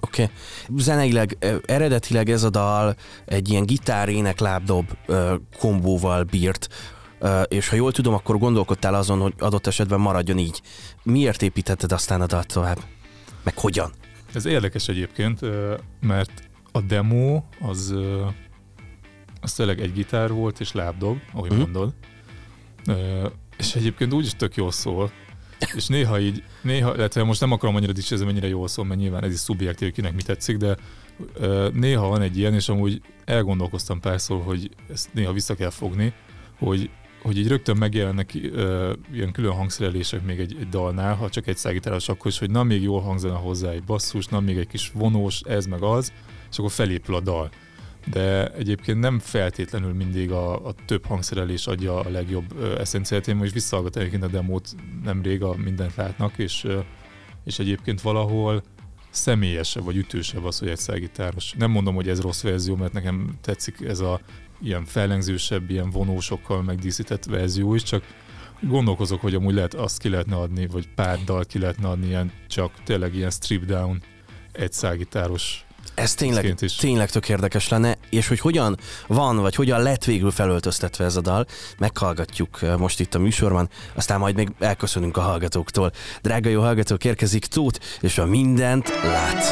Oké. 0.00 0.22
Okay. 0.22 0.34
Zeneileg, 0.76 1.36
eredetileg 1.66 2.30
ez 2.30 2.42
a 2.42 2.50
dal 2.50 2.96
egy 3.24 3.48
ilyen 3.48 3.66
gitár, 3.66 4.08
ének, 4.08 4.38
lábdob 4.38 4.90
kombóval 5.58 6.22
bírt, 6.22 6.68
és 7.48 7.68
ha 7.68 7.76
jól 7.76 7.92
tudom, 7.92 8.14
akkor 8.14 8.38
gondolkodtál 8.38 8.94
azon, 8.94 9.20
hogy 9.20 9.34
adott 9.38 9.66
esetben 9.66 10.00
maradjon 10.00 10.38
így. 10.38 10.62
Miért 11.02 11.42
építetted 11.42 11.92
aztán 11.92 12.20
a 12.20 12.26
dalt 12.26 12.52
tovább? 12.52 12.78
Meg 13.42 13.58
hogyan? 13.58 13.90
Ez 14.34 14.46
érdekes 14.46 14.88
egyébként, 14.88 15.40
mert 16.00 16.32
a 16.72 16.80
demo 16.80 17.42
az, 17.60 17.94
az 19.40 19.52
tényleg 19.52 19.80
egy 19.80 19.92
gitár 19.92 20.30
volt 20.32 20.60
és 20.60 20.72
lábdob, 20.72 21.18
ahogy 21.32 21.50
Mhm. 21.50 21.60
mondod. 21.60 21.94
És 23.60 23.74
egyébként 23.74 24.12
úgy 24.12 24.24
is 24.24 24.34
tök 24.34 24.54
jól 24.54 24.70
szól. 24.70 25.10
És 25.74 25.86
néha 25.86 26.20
így, 26.20 26.42
néha, 26.62 26.94
illetve 26.94 27.22
most 27.22 27.40
nem 27.40 27.52
akarom 27.52 27.76
annyira 27.76 27.92
dicsézni, 27.92 28.24
mennyire 28.24 28.48
jól 28.48 28.68
szól, 28.68 28.84
mert 28.84 29.00
nyilván 29.00 29.24
ez 29.24 29.32
is 29.32 29.38
szubjektív, 29.38 29.88
hogy 29.88 29.96
kinek 29.96 30.14
mi 30.14 30.22
tetszik, 30.22 30.56
de 30.56 30.76
néha 31.72 32.08
van 32.08 32.22
egy 32.22 32.38
ilyen, 32.38 32.54
és 32.54 32.68
amúgy 32.68 33.00
elgondolkoztam 33.24 34.00
párszor, 34.00 34.42
hogy 34.42 34.70
ezt 34.88 35.12
néha 35.12 35.32
vissza 35.32 35.54
kell 35.54 35.70
fogni, 35.70 36.12
hogy 36.58 36.90
hogy 37.22 37.38
így 37.38 37.48
rögtön 37.48 37.76
megjelennek 37.76 38.30
ö, 38.52 38.92
ilyen 39.12 39.32
külön 39.32 39.52
hangszerelések 39.52 40.24
még 40.24 40.38
egy, 40.38 40.56
egy 40.60 40.68
dalnál, 40.68 41.14
ha 41.14 41.28
csak 41.28 41.46
egy 41.46 41.56
szágitáros, 41.56 42.08
akkor 42.08 42.30
is, 42.30 42.38
hogy 42.38 42.50
na 42.50 42.62
még 42.62 42.82
jól 42.82 43.00
hangzana 43.00 43.36
hozzá 43.36 43.70
egy 43.70 43.84
basszus, 43.84 44.26
na 44.26 44.40
még 44.40 44.56
egy 44.56 44.66
kis 44.66 44.90
vonós, 44.94 45.40
ez 45.40 45.66
meg 45.66 45.82
az, 45.82 46.12
és 46.50 46.58
akkor 46.58 46.70
felépül 46.70 47.14
a 47.14 47.20
dal. 47.20 47.50
De 48.06 48.52
egyébként 48.52 49.00
nem 49.00 49.18
feltétlenül 49.18 49.92
mindig 49.92 50.30
a, 50.30 50.66
a 50.66 50.74
több 50.86 51.06
hangszerelés 51.06 51.66
adja 51.66 52.00
a 52.00 52.10
legjobb 52.10 52.62
eszenciát. 52.78 53.28
Én 53.28 53.36
most 53.36 53.52
visszahallgattam 53.52 54.00
egyébként 54.00 54.24
a 54.24 54.36
demót 54.36 54.68
nemrég, 55.04 55.42
a 55.42 55.54
mindent 55.56 55.94
látnak, 55.94 56.38
és, 56.38 56.66
és 57.44 57.58
egyébként 57.58 58.00
valahol 58.00 58.62
személyesebb 59.10 59.84
vagy 59.84 59.96
ütősebb 59.96 60.44
az, 60.44 60.58
hogy 60.58 60.68
egy 60.68 60.78
szágitáros. 60.78 61.52
Nem 61.52 61.70
mondom, 61.70 61.94
hogy 61.94 62.08
ez 62.08 62.20
rossz 62.20 62.42
verzió, 62.42 62.76
mert 62.76 62.92
nekem 62.92 63.38
tetszik 63.40 63.80
ez 63.80 64.00
a 64.00 64.20
ilyen 64.62 64.84
fellengzősebb, 64.84 65.70
ilyen 65.70 65.90
vonósokkal 65.90 66.62
megdíszített 66.62 67.24
verzió 67.24 67.74
is, 67.74 67.82
csak 67.82 68.04
gondolkozok, 68.60 69.20
hogy 69.20 69.34
amúgy 69.34 69.54
lehet 69.54 69.74
azt 69.74 69.98
ki 69.98 70.08
lehetne 70.08 70.36
adni, 70.36 70.66
vagy 70.66 70.88
pár 70.94 71.18
dal 71.24 71.44
ki 71.44 71.58
lehetne 71.58 71.88
adni, 71.88 72.06
ilyen 72.06 72.32
csak 72.48 72.72
tényleg 72.84 73.14
ilyen 73.14 73.30
strip 73.30 73.64
down 73.64 74.02
egy 74.52 74.72
szágitáros 74.72 75.64
Ez 75.94 76.14
tényleg, 76.14 76.54
is. 76.60 76.74
tényleg 76.74 77.10
tök 77.10 77.28
érdekes 77.28 77.68
lenne, 77.68 77.96
és 78.10 78.28
hogy 78.28 78.40
hogyan 78.40 78.78
van, 79.06 79.36
vagy 79.36 79.54
hogyan 79.54 79.82
lett 79.82 80.04
végül 80.04 80.30
felöltöztetve 80.30 81.04
ez 81.04 81.16
a 81.16 81.20
dal, 81.20 81.46
meghallgatjuk 81.78 82.62
ö, 82.62 82.76
most 82.76 83.00
itt 83.00 83.14
a 83.14 83.18
műsorban, 83.18 83.68
aztán 83.94 84.18
majd 84.18 84.34
még 84.34 84.52
elköszönünk 84.58 85.16
a 85.16 85.20
hallgatóktól. 85.20 85.92
Drága 86.22 86.48
jó 86.48 86.60
hallgatók, 86.60 87.04
érkezik 87.04 87.46
Tóth, 87.46 87.80
és 88.00 88.18
a 88.18 88.26
mindent 88.26 88.88
lát. 89.02 89.44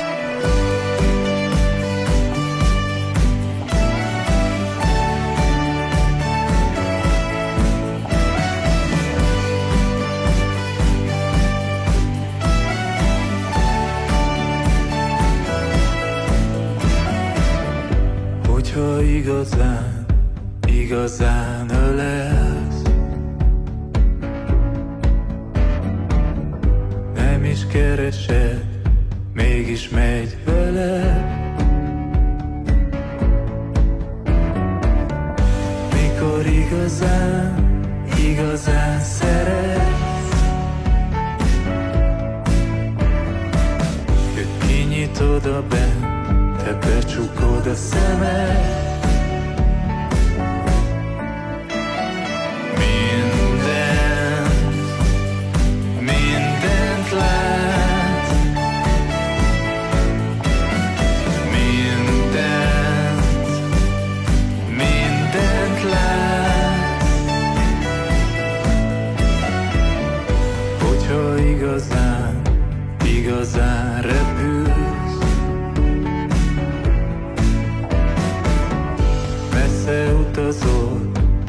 Hogyha 0.42 0.77
igazán, 19.18 20.06
igazán 20.66 21.70
ölelsz. 21.70 22.82
Nem 27.14 27.44
is 27.44 27.66
keresed, 27.66 28.64
mégis 29.32 29.88
megy 29.88 30.36
veled. 30.44 31.24
Mikor 35.92 36.46
igazán, 36.46 37.54
igazán 38.16 39.00
szeretsz 39.00 39.86
Hogy 44.34 44.48
kinyitod 44.66 45.46
a 45.46 45.62
bent, 45.68 46.62
te 46.62 46.72
becsukod 46.72 47.66
a 47.66 47.74
szemed 47.74 48.87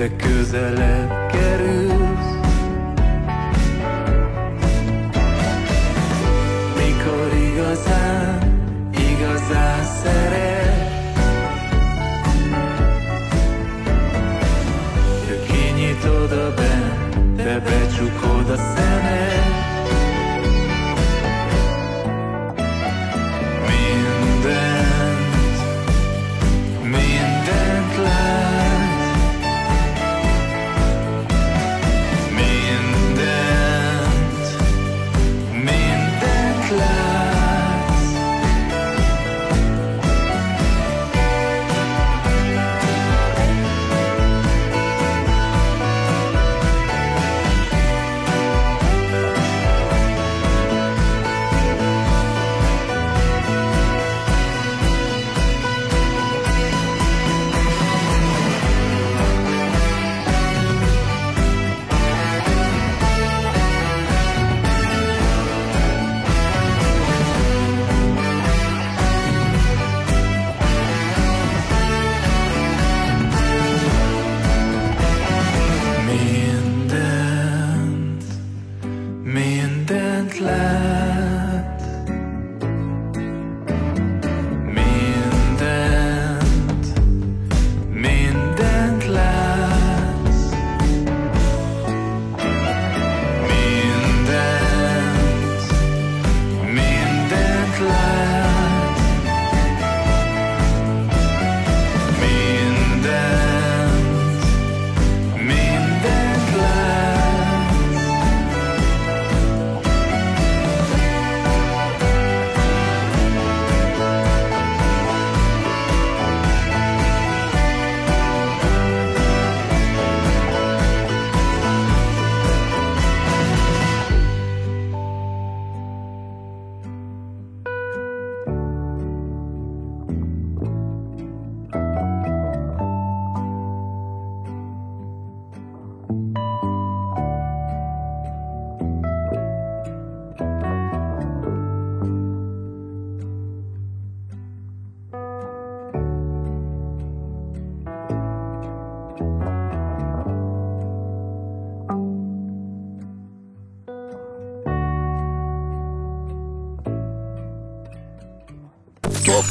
de 0.10 0.16
közelebb 0.16 1.32
kerülsz. 1.32 2.30
Mikor 6.78 7.34
igazán, 7.34 8.09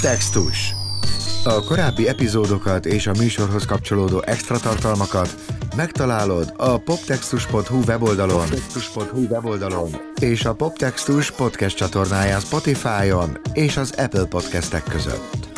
Poptextus. 0.00 0.74
A 1.44 1.64
korábbi 1.64 2.08
epizódokat 2.08 2.86
és 2.86 3.06
a 3.06 3.12
műsorhoz 3.18 3.64
kapcsolódó 3.64 4.22
extra 4.26 4.58
tartalmakat 4.58 5.34
megtalálod 5.76 6.54
a 6.56 6.78
poptextus.hu 6.78 7.82
weboldalon, 7.86 8.40
poptextus.hu 8.40 9.20
weboldalon 9.20 9.90
és 10.20 10.44
a 10.44 10.54
Poptextus 10.54 11.30
podcast 11.30 11.76
csatornáján 11.76 12.40
Spotify-on 12.40 13.38
és 13.52 13.76
az 13.76 13.94
Apple 13.96 14.24
podcastek 14.24 14.82
között. 14.82 15.48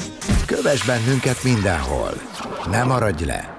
Kövess 0.47 0.85
bennünket 0.85 1.45
mindenhol. 1.45 2.13
Ne 2.71 2.85
maradj 2.85 3.25
le! 3.25 3.57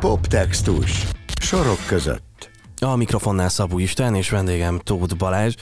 Poptextus. 0.00 1.06
Sorok 1.40 1.86
között. 1.86 2.33
A 2.80 2.96
mikrofonnál 2.96 3.48
Szabó 3.48 3.78
István 3.78 4.14
és 4.14 4.30
vendégem 4.30 4.78
Tóth 4.78 5.16
Balázs. 5.16 5.54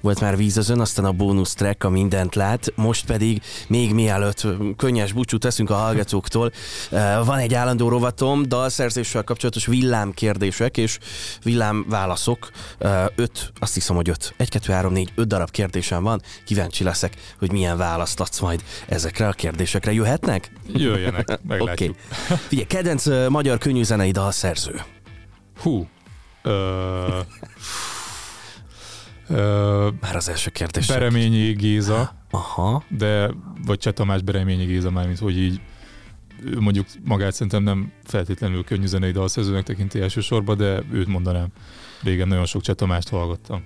Volt 0.00 0.20
már 0.20 0.36
vízözön, 0.36 0.80
aztán 0.80 1.04
a 1.04 1.12
bónusz 1.12 1.54
track, 1.54 1.84
a 1.84 1.90
mindent 1.90 2.34
lát, 2.34 2.72
most 2.74 3.06
pedig 3.06 3.42
még 3.68 3.94
mielőtt 3.94 4.46
könnyes 4.76 5.12
búcsút 5.12 5.40
teszünk 5.40 5.70
a 5.70 5.74
hallgatóktól, 5.74 6.52
eh, 6.90 7.24
van 7.24 7.38
egy 7.38 7.54
állandó 7.54 7.88
rovatom, 7.88 8.42
dalszerzéssel 8.48 9.22
kapcsolatos 9.22 9.66
villámkérdések 9.66 10.76
és 10.76 10.98
villámválaszok. 11.42 12.50
Eh, 12.78 13.04
Öt, 13.14 13.52
azt 13.58 13.74
hiszem, 13.74 13.96
hogy 13.96 14.08
öt. 14.08 14.34
Egy, 14.36 14.48
kettő, 14.48 14.72
három, 14.72 14.92
négy, 14.92 15.12
öt 15.14 15.26
darab 15.26 15.50
kérdésem 15.50 16.02
van. 16.02 16.22
Kíváncsi 16.44 16.84
leszek, 16.84 17.14
hogy 17.38 17.52
milyen 17.52 17.76
választ 17.76 18.20
adsz 18.20 18.40
majd 18.40 18.62
ezekre 18.88 19.28
a 19.28 19.32
kérdésekre. 19.32 19.92
Jöhetnek? 19.92 20.50
Jöjjenek, 20.72 21.38
meglátjuk. 21.48 21.90
Oké. 21.90 22.36
Figyelj, 22.48 22.66
kedvenc 22.66 23.06
eh, 23.06 23.28
magyar 23.28 23.58
könnyűzenei 23.58 24.10
dalszerző. 24.10 24.80
Hú. 25.62 25.86
Ö, 26.46 27.18
ö, 29.28 29.88
Már 30.00 30.16
az 30.16 30.28
első 30.28 30.50
kérdés. 30.50 30.86
Bereményi 30.86 31.52
Géza, 31.52 32.12
Aha. 32.30 32.82
de 32.88 33.30
vagy 33.66 33.78
Cseh 33.78 33.92
Tamás 33.92 34.22
Bereményi 34.22 34.64
Géza 34.64 34.90
mármint, 34.90 35.18
hogy 35.18 35.38
így 35.38 35.60
mondjuk 36.58 36.86
magát 37.04 37.32
szerintem 37.32 37.62
nem 37.62 37.92
feltétlenül 38.04 38.64
könnyű 38.64 38.86
zenei 38.86 39.10
dalszerzőnek 39.10 39.64
tekinti 39.64 40.00
elsősorban, 40.00 40.56
de 40.56 40.82
őt 40.92 41.06
mondanám. 41.06 41.48
Régen 42.02 42.28
nagyon 42.28 42.46
sok 42.46 42.62
Cseh 42.62 42.74
Tamást 42.74 43.08
hallgattam. 43.08 43.62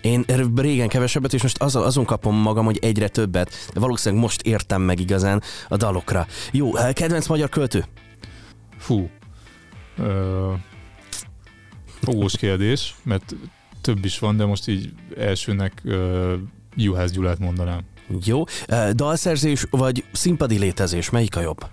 Én 0.00 0.24
régen 0.56 0.88
kevesebbet, 0.88 1.32
és 1.32 1.42
most 1.42 1.62
az, 1.62 1.76
azon 1.76 2.04
kapom 2.04 2.36
magam, 2.36 2.64
hogy 2.64 2.78
egyre 2.78 3.08
többet, 3.08 3.50
de 3.74 3.80
valószínűleg 3.80 4.24
most 4.24 4.42
értem 4.42 4.82
meg 4.82 5.00
igazán 5.00 5.42
a 5.68 5.76
dalokra. 5.76 6.26
Jó, 6.52 6.76
eh, 6.76 6.92
kedvenc 6.92 7.26
magyar 7.26 7.48
költő? 7.48 7.84
Fú. 8.78 9.10
Ö, 9.96 10.52
fogós 12.02 12.36
kérdés, 12.36 12.94
mert 13.02 13.34
több 13.80 14.04
is 14.04 14.18
van, 14.18 14.36
de 14.36 14.44
most 14.44 14.68
így 14.68 14.92
elsőnek 15.16 15.80
ö, 15.84 16.34
Juhász 16.76 17.10
Gyulát 17.10 17.38
mondanám. 17.38 17.80
Jó. 18.24 18.44
Dalszerzés 18.92 19.66
vagy 19.70 20.04
színpadi 20.12 20.58
létezés, 20.58 21.10
melyik 21.10 21.36
a 21.36 21.40
jobb? 21.40 21.66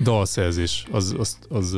dalszerzés, 0.00 0.86
az, 0.90 1.14
az, 1.18 1.38
az, 1.48 1.76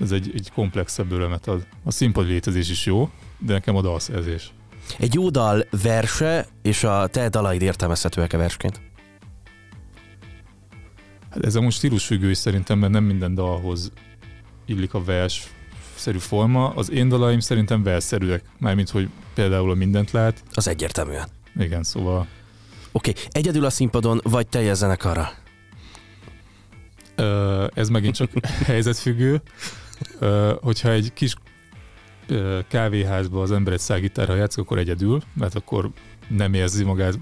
az 0.00 0.12
egy, 0.12 0.30
egy 0.34 0.50
komplexebb 0.54 1.12
örömet 1.12 1.46
ad. 1.46 1.66
A 1.84 1.90
színpadi 1.90 2.28
létezés 2.28 2.70
is 2.70 2.86
jó, 2.86 3.10
de 3.38 3.52
nekem 3.52 3.76
a 3.76 3.80
dalszerzés. 3.80 4.52
Egy 4.98 5.14
jó 5.14 5.30
dal 5.30 5.66
verse, 5.82 6.46
és 6.62 6.84
a 6.84 7.06
te 7.06 7.28
dalaid 7.28 7.62
értelmezhetőek-e 7.62 8.36
versként? 8.36 8.80
Hát 11.30 11.44
ez 11.44 11.56
amúgy 11.56 11.72
stílusfüggő 11.72 12.30
is 12.30 12.38
szerintem, 12.38 12.78
mert 12.78 12.92
nem 12.92 13.04
minden 13.04 13.34
dalhoz 13.34 13.92
illik 14.66 14.94
a 14.94 15.04
vers 15.04 15.48
szerű 16.02 16.18
forma. 16.18 16.68
Az 16.68 16.90
én 16.90 17.08
dalaim 17.08 17.40
szerintem 17.40 17.82
versszerűek, 17.82 18.44
mármint 18.58 18.90
hogy 18.90 19.08
például 19.34 19.70
a 19.70 19.74
mindent 19.74 20.10
lát. 20.10 20.42
Az 20.52 20.68
egyértelműen. 20.68 21.28
Igen, 21.56 21.82
szóval 21.82 22.26
Oké, 22.92 23.10
okay. 23.10 23.22
egyedül 23.30 23.64
a 23.64 23.70
színpadon, 23.70 24.20
vagy 24.22 24.46
teljes 24.46 24.76
zenekarral? 24.76 25.28
Ö, 27.14 27.66
ez 27.74 27.88
megint 27.88 28.14
csak 28.14 28.30
helyzetfüggő. 28.64 29.42
Ö, 30.18 30.54
hogyha 30.62 30.90
egy 30.90 31.12
kis 31.14 31.34
ö, 32.26 32.58
kávéházba 32.68 33.42
az 33.42 33.52
ember 33.52 33.72
egy 33.72 33.80
szágitárral 33.80 34.36
játszik, 34.36 34.62
akkor 34.62 34.78
egyedül, 34.78 35.22
mert 35.34 35.54
akkor 35.54 35.90
nem 36.28 36.54
érzi 36.54 36.84
magát 36.84 37.18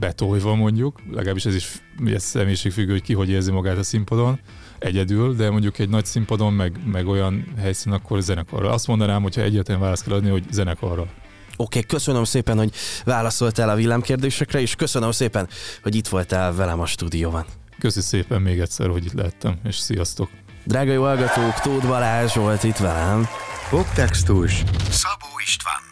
betolva 0.00 0.54
mondjuk, 0.54 1.00
legalábbis 1.10 1.44
ez 1.44 1.54
is 1.54 1.82
ez 2.04 2.22
személyiségfüggő, 2.22 2.92
hogy 2.92 3.02
ki 3.02 3.14
hogy 3.14 3.30
érzi 3.30 3.50
magát 3.50 3.78
a 3.78 3.82
színpadon, 3.82 4.40
egyedül, 4.78 5.34
de 5.34 5.50
mondjuk 5.50 5.78
egy 5.78 5.88
nagy 5.88 6.04
színpadon, 6.04 6.52
meg, 6.52 6.80
meg 6.84 7.06
olyan 7.06 7.44
helyszín, 7.58 7.92
akkor 7.92 8.20
zenekarra. 8.20 8.70
Azt 8.70 8.86
mondanám, 8.86 9.22
hogyha 9.22 9.40
egyetlen 9.40 9.80
választ 9.80 10.04
kell 10.04 10.14
adni, 10.14 10.30
hogy 10.30 10.44
zenekarra. 10.50 11.02
Oké, 11.02 11.12
okay, 11.56 11.82
köszönöm 11.82 12.24
szépen, 12.24 12.56
hogy 12.56 12.72
válaszoltál 13.04 13.68
a 13.68 13.74
villámkérdésekre, 13.74 14.60
és 14.60 14.74
köszönöm 14.74 15.10
szépen, 15.10 15.48
hogy 15.82 15.94
itt 15.94 16.08
voltál 16.08 16.54
velem 16.54 16.80
a 16.80 16.86
stúdióban. 16.86 17.44
Köszi 17.78 18.00
szépen 18.00 18.42
még 18.42 18.60
egyszer, 18.60 18.88
hogy 18.88 19.04
itt 19.04 19.12
lehettem, 19.12 19.58
és 19.64 19.76
sziasztok! 19.76 20.30
Drága 20.64 20.92
jó 20.92 21.02
hallgatók, 21.02 21.60
Tóth 21.60 21.86
Balázs 21.86 22.34
volt 22.34 22.62
itt 22.64 22.76
velem. 22.76 23.26
Poptextus 23.70 24.62
Szabó 24.90 25.26
Istvánnal. 25.44 25.87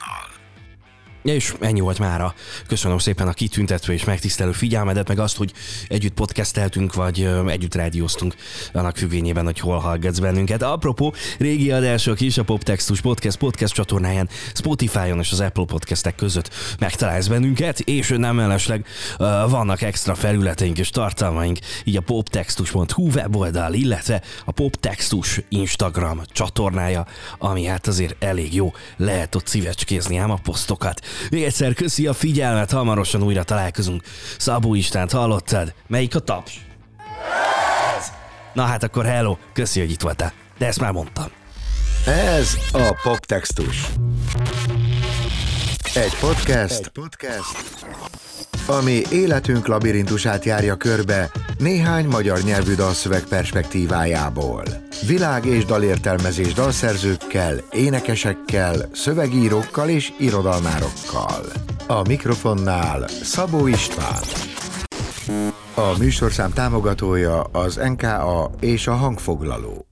És 1.26 1.54
ennyi 1.60 1.80
volt 1.80 1.98
mára. 1.98 2.34
Köszönöm 2.66 2.98
szépen 2.98 3.28
a 3.28 3.32
kitüntető 3.32 3.92
és 3.92 4.04
megtisztelő 4.04 4.52
figyelmedet, 4.52 5.08
meg 5.08 5.18
azt, 5.18 5.36
hogy 5.36 5.52
együtt 5.88 6.12
podcasteltünk, 6.12 6.94
vagy 6.94 7.28
együtt 7.46 7.74
rádióztunk 7.74 8.34
annak 8.72 8.96
függvényében, 8.96 9.44
hogy 9.44 9.60
hol 9.60 9.78
hallgatsz 9.78 10.18
bennünket. 10.18 10.62
Apropó, 10.62 11.14
régi 11.38 11.70
adások 11.70 12.20
is 12.20 12.38
a 12.38 12.42
Poptextus 12.42 13.00
Podcast 13.00 13.36
podcast 13.36 13.74
csatornáján, 13.74 14.28
Spotify-on 14.54 15.18
és 15.18 15.32
az 15.32 15.40
Apple 15.40 15.64
podcastek 15.64 16.14
között 16.14 16.54
megtalálsz 16.78 17.26
bennünket, 17.26 17.80
és 17.80 18.08
nem 18.16 18.34
mellesleg 18.34 18.86
vannak 19.48 19.82
extra 19.82 20.14
felületeink 20.14 20.78
és 20.78 20.90
tartalmaink, 20.90 21.58
így 21.84 21.96
a 21.96 22.00
poptextus.hu 22.00 23.08
weboldal, 23.10 23.72
illetve 23.72 24.22
a 24.44 24.52
Poptextus 24.52 25.40
Instagram 25.48 26.22
csatornája, 26.32 27.06
ami 27.38 27.64
hát 27.64 27.86
azért 27.86 28.24
elég 28.24 28.54
jó, 28.54 28.72
lehet 28.96 29.34
ott 29.34 29.46
szívecskézni 29.46 30.16
ám 30.16 30.30
a 30.30 30.38
posztokat. 30.42 31.00
Még 31.30 31.42
egyszer 31.42 31.74
köszi 31.74 32.06
a 32.06 32.12
figyelmet, 32.12 32.70
hamarosan 32.70 33.22
újra 33.22 33.42
találkozunk. 33.42 34.02
Szabó 34.38 34.74
Istánt 34.74 35.12
hallottad? 35.12 35.74
Melyik 35.86 36.14
a 36.14 36.18
taps? 36.18 36.66
Ez. 37.98 38.12
Na 38.52 38.62
hát 38.62 38.82
akkor 38.82 39.04
hello, 39.04 39.36
köszi, 39.52 39.80
hogy 39.80 39.90
itt 39.90 40.00
voltál. 40.00 40.32
De 40.58 40.66
ezt 40.66 40.80
már 40.80 40.92
mondtam. 40.92 41.26
Ez 42.06 42.56
a 42.72 42.98
Poptextus. 43.02 43.86
Egy 45.94 46.14
podcast, 46.20 46.78
Egy 46.78 46.88
podcast, 46.88 47.56
ami 48.66 49.02
életünk 49.10 49.66
labirintusát 49.66 50.44
járja 50.44 50.76
körbe 50.76 51.30
néhány 51.58 52.06
magyar 52.06 52.40
nyelvű 52.40 52.74
dalszöveg 52.74 53.24
perspektívájából. 53.24 54.62
Világ 55.06 55.44
és 55.44 55.64
dalértelmezés 55.64 56.52
dalszerzőkkel, 56.52 57.56
énekesekkel, 57.70 58.88
szövegírókkal 58.92 59.88
és 59.88 60.12
irodalmárokkal. 60.18 61.44
A 61.86 62.02
mikrofonnál 62.08 63.08
Szabó 63.08 63.66
István. 63.66 64.22
A 65.74 65.98
műsorszám 65.98 66.52
támogatója 66.52 67.42
az 67.42 67.80
NKA 67.96 68.50
és 68.60 68.86
a 68.86 68.94
hangfoglaló. 68.94 69.85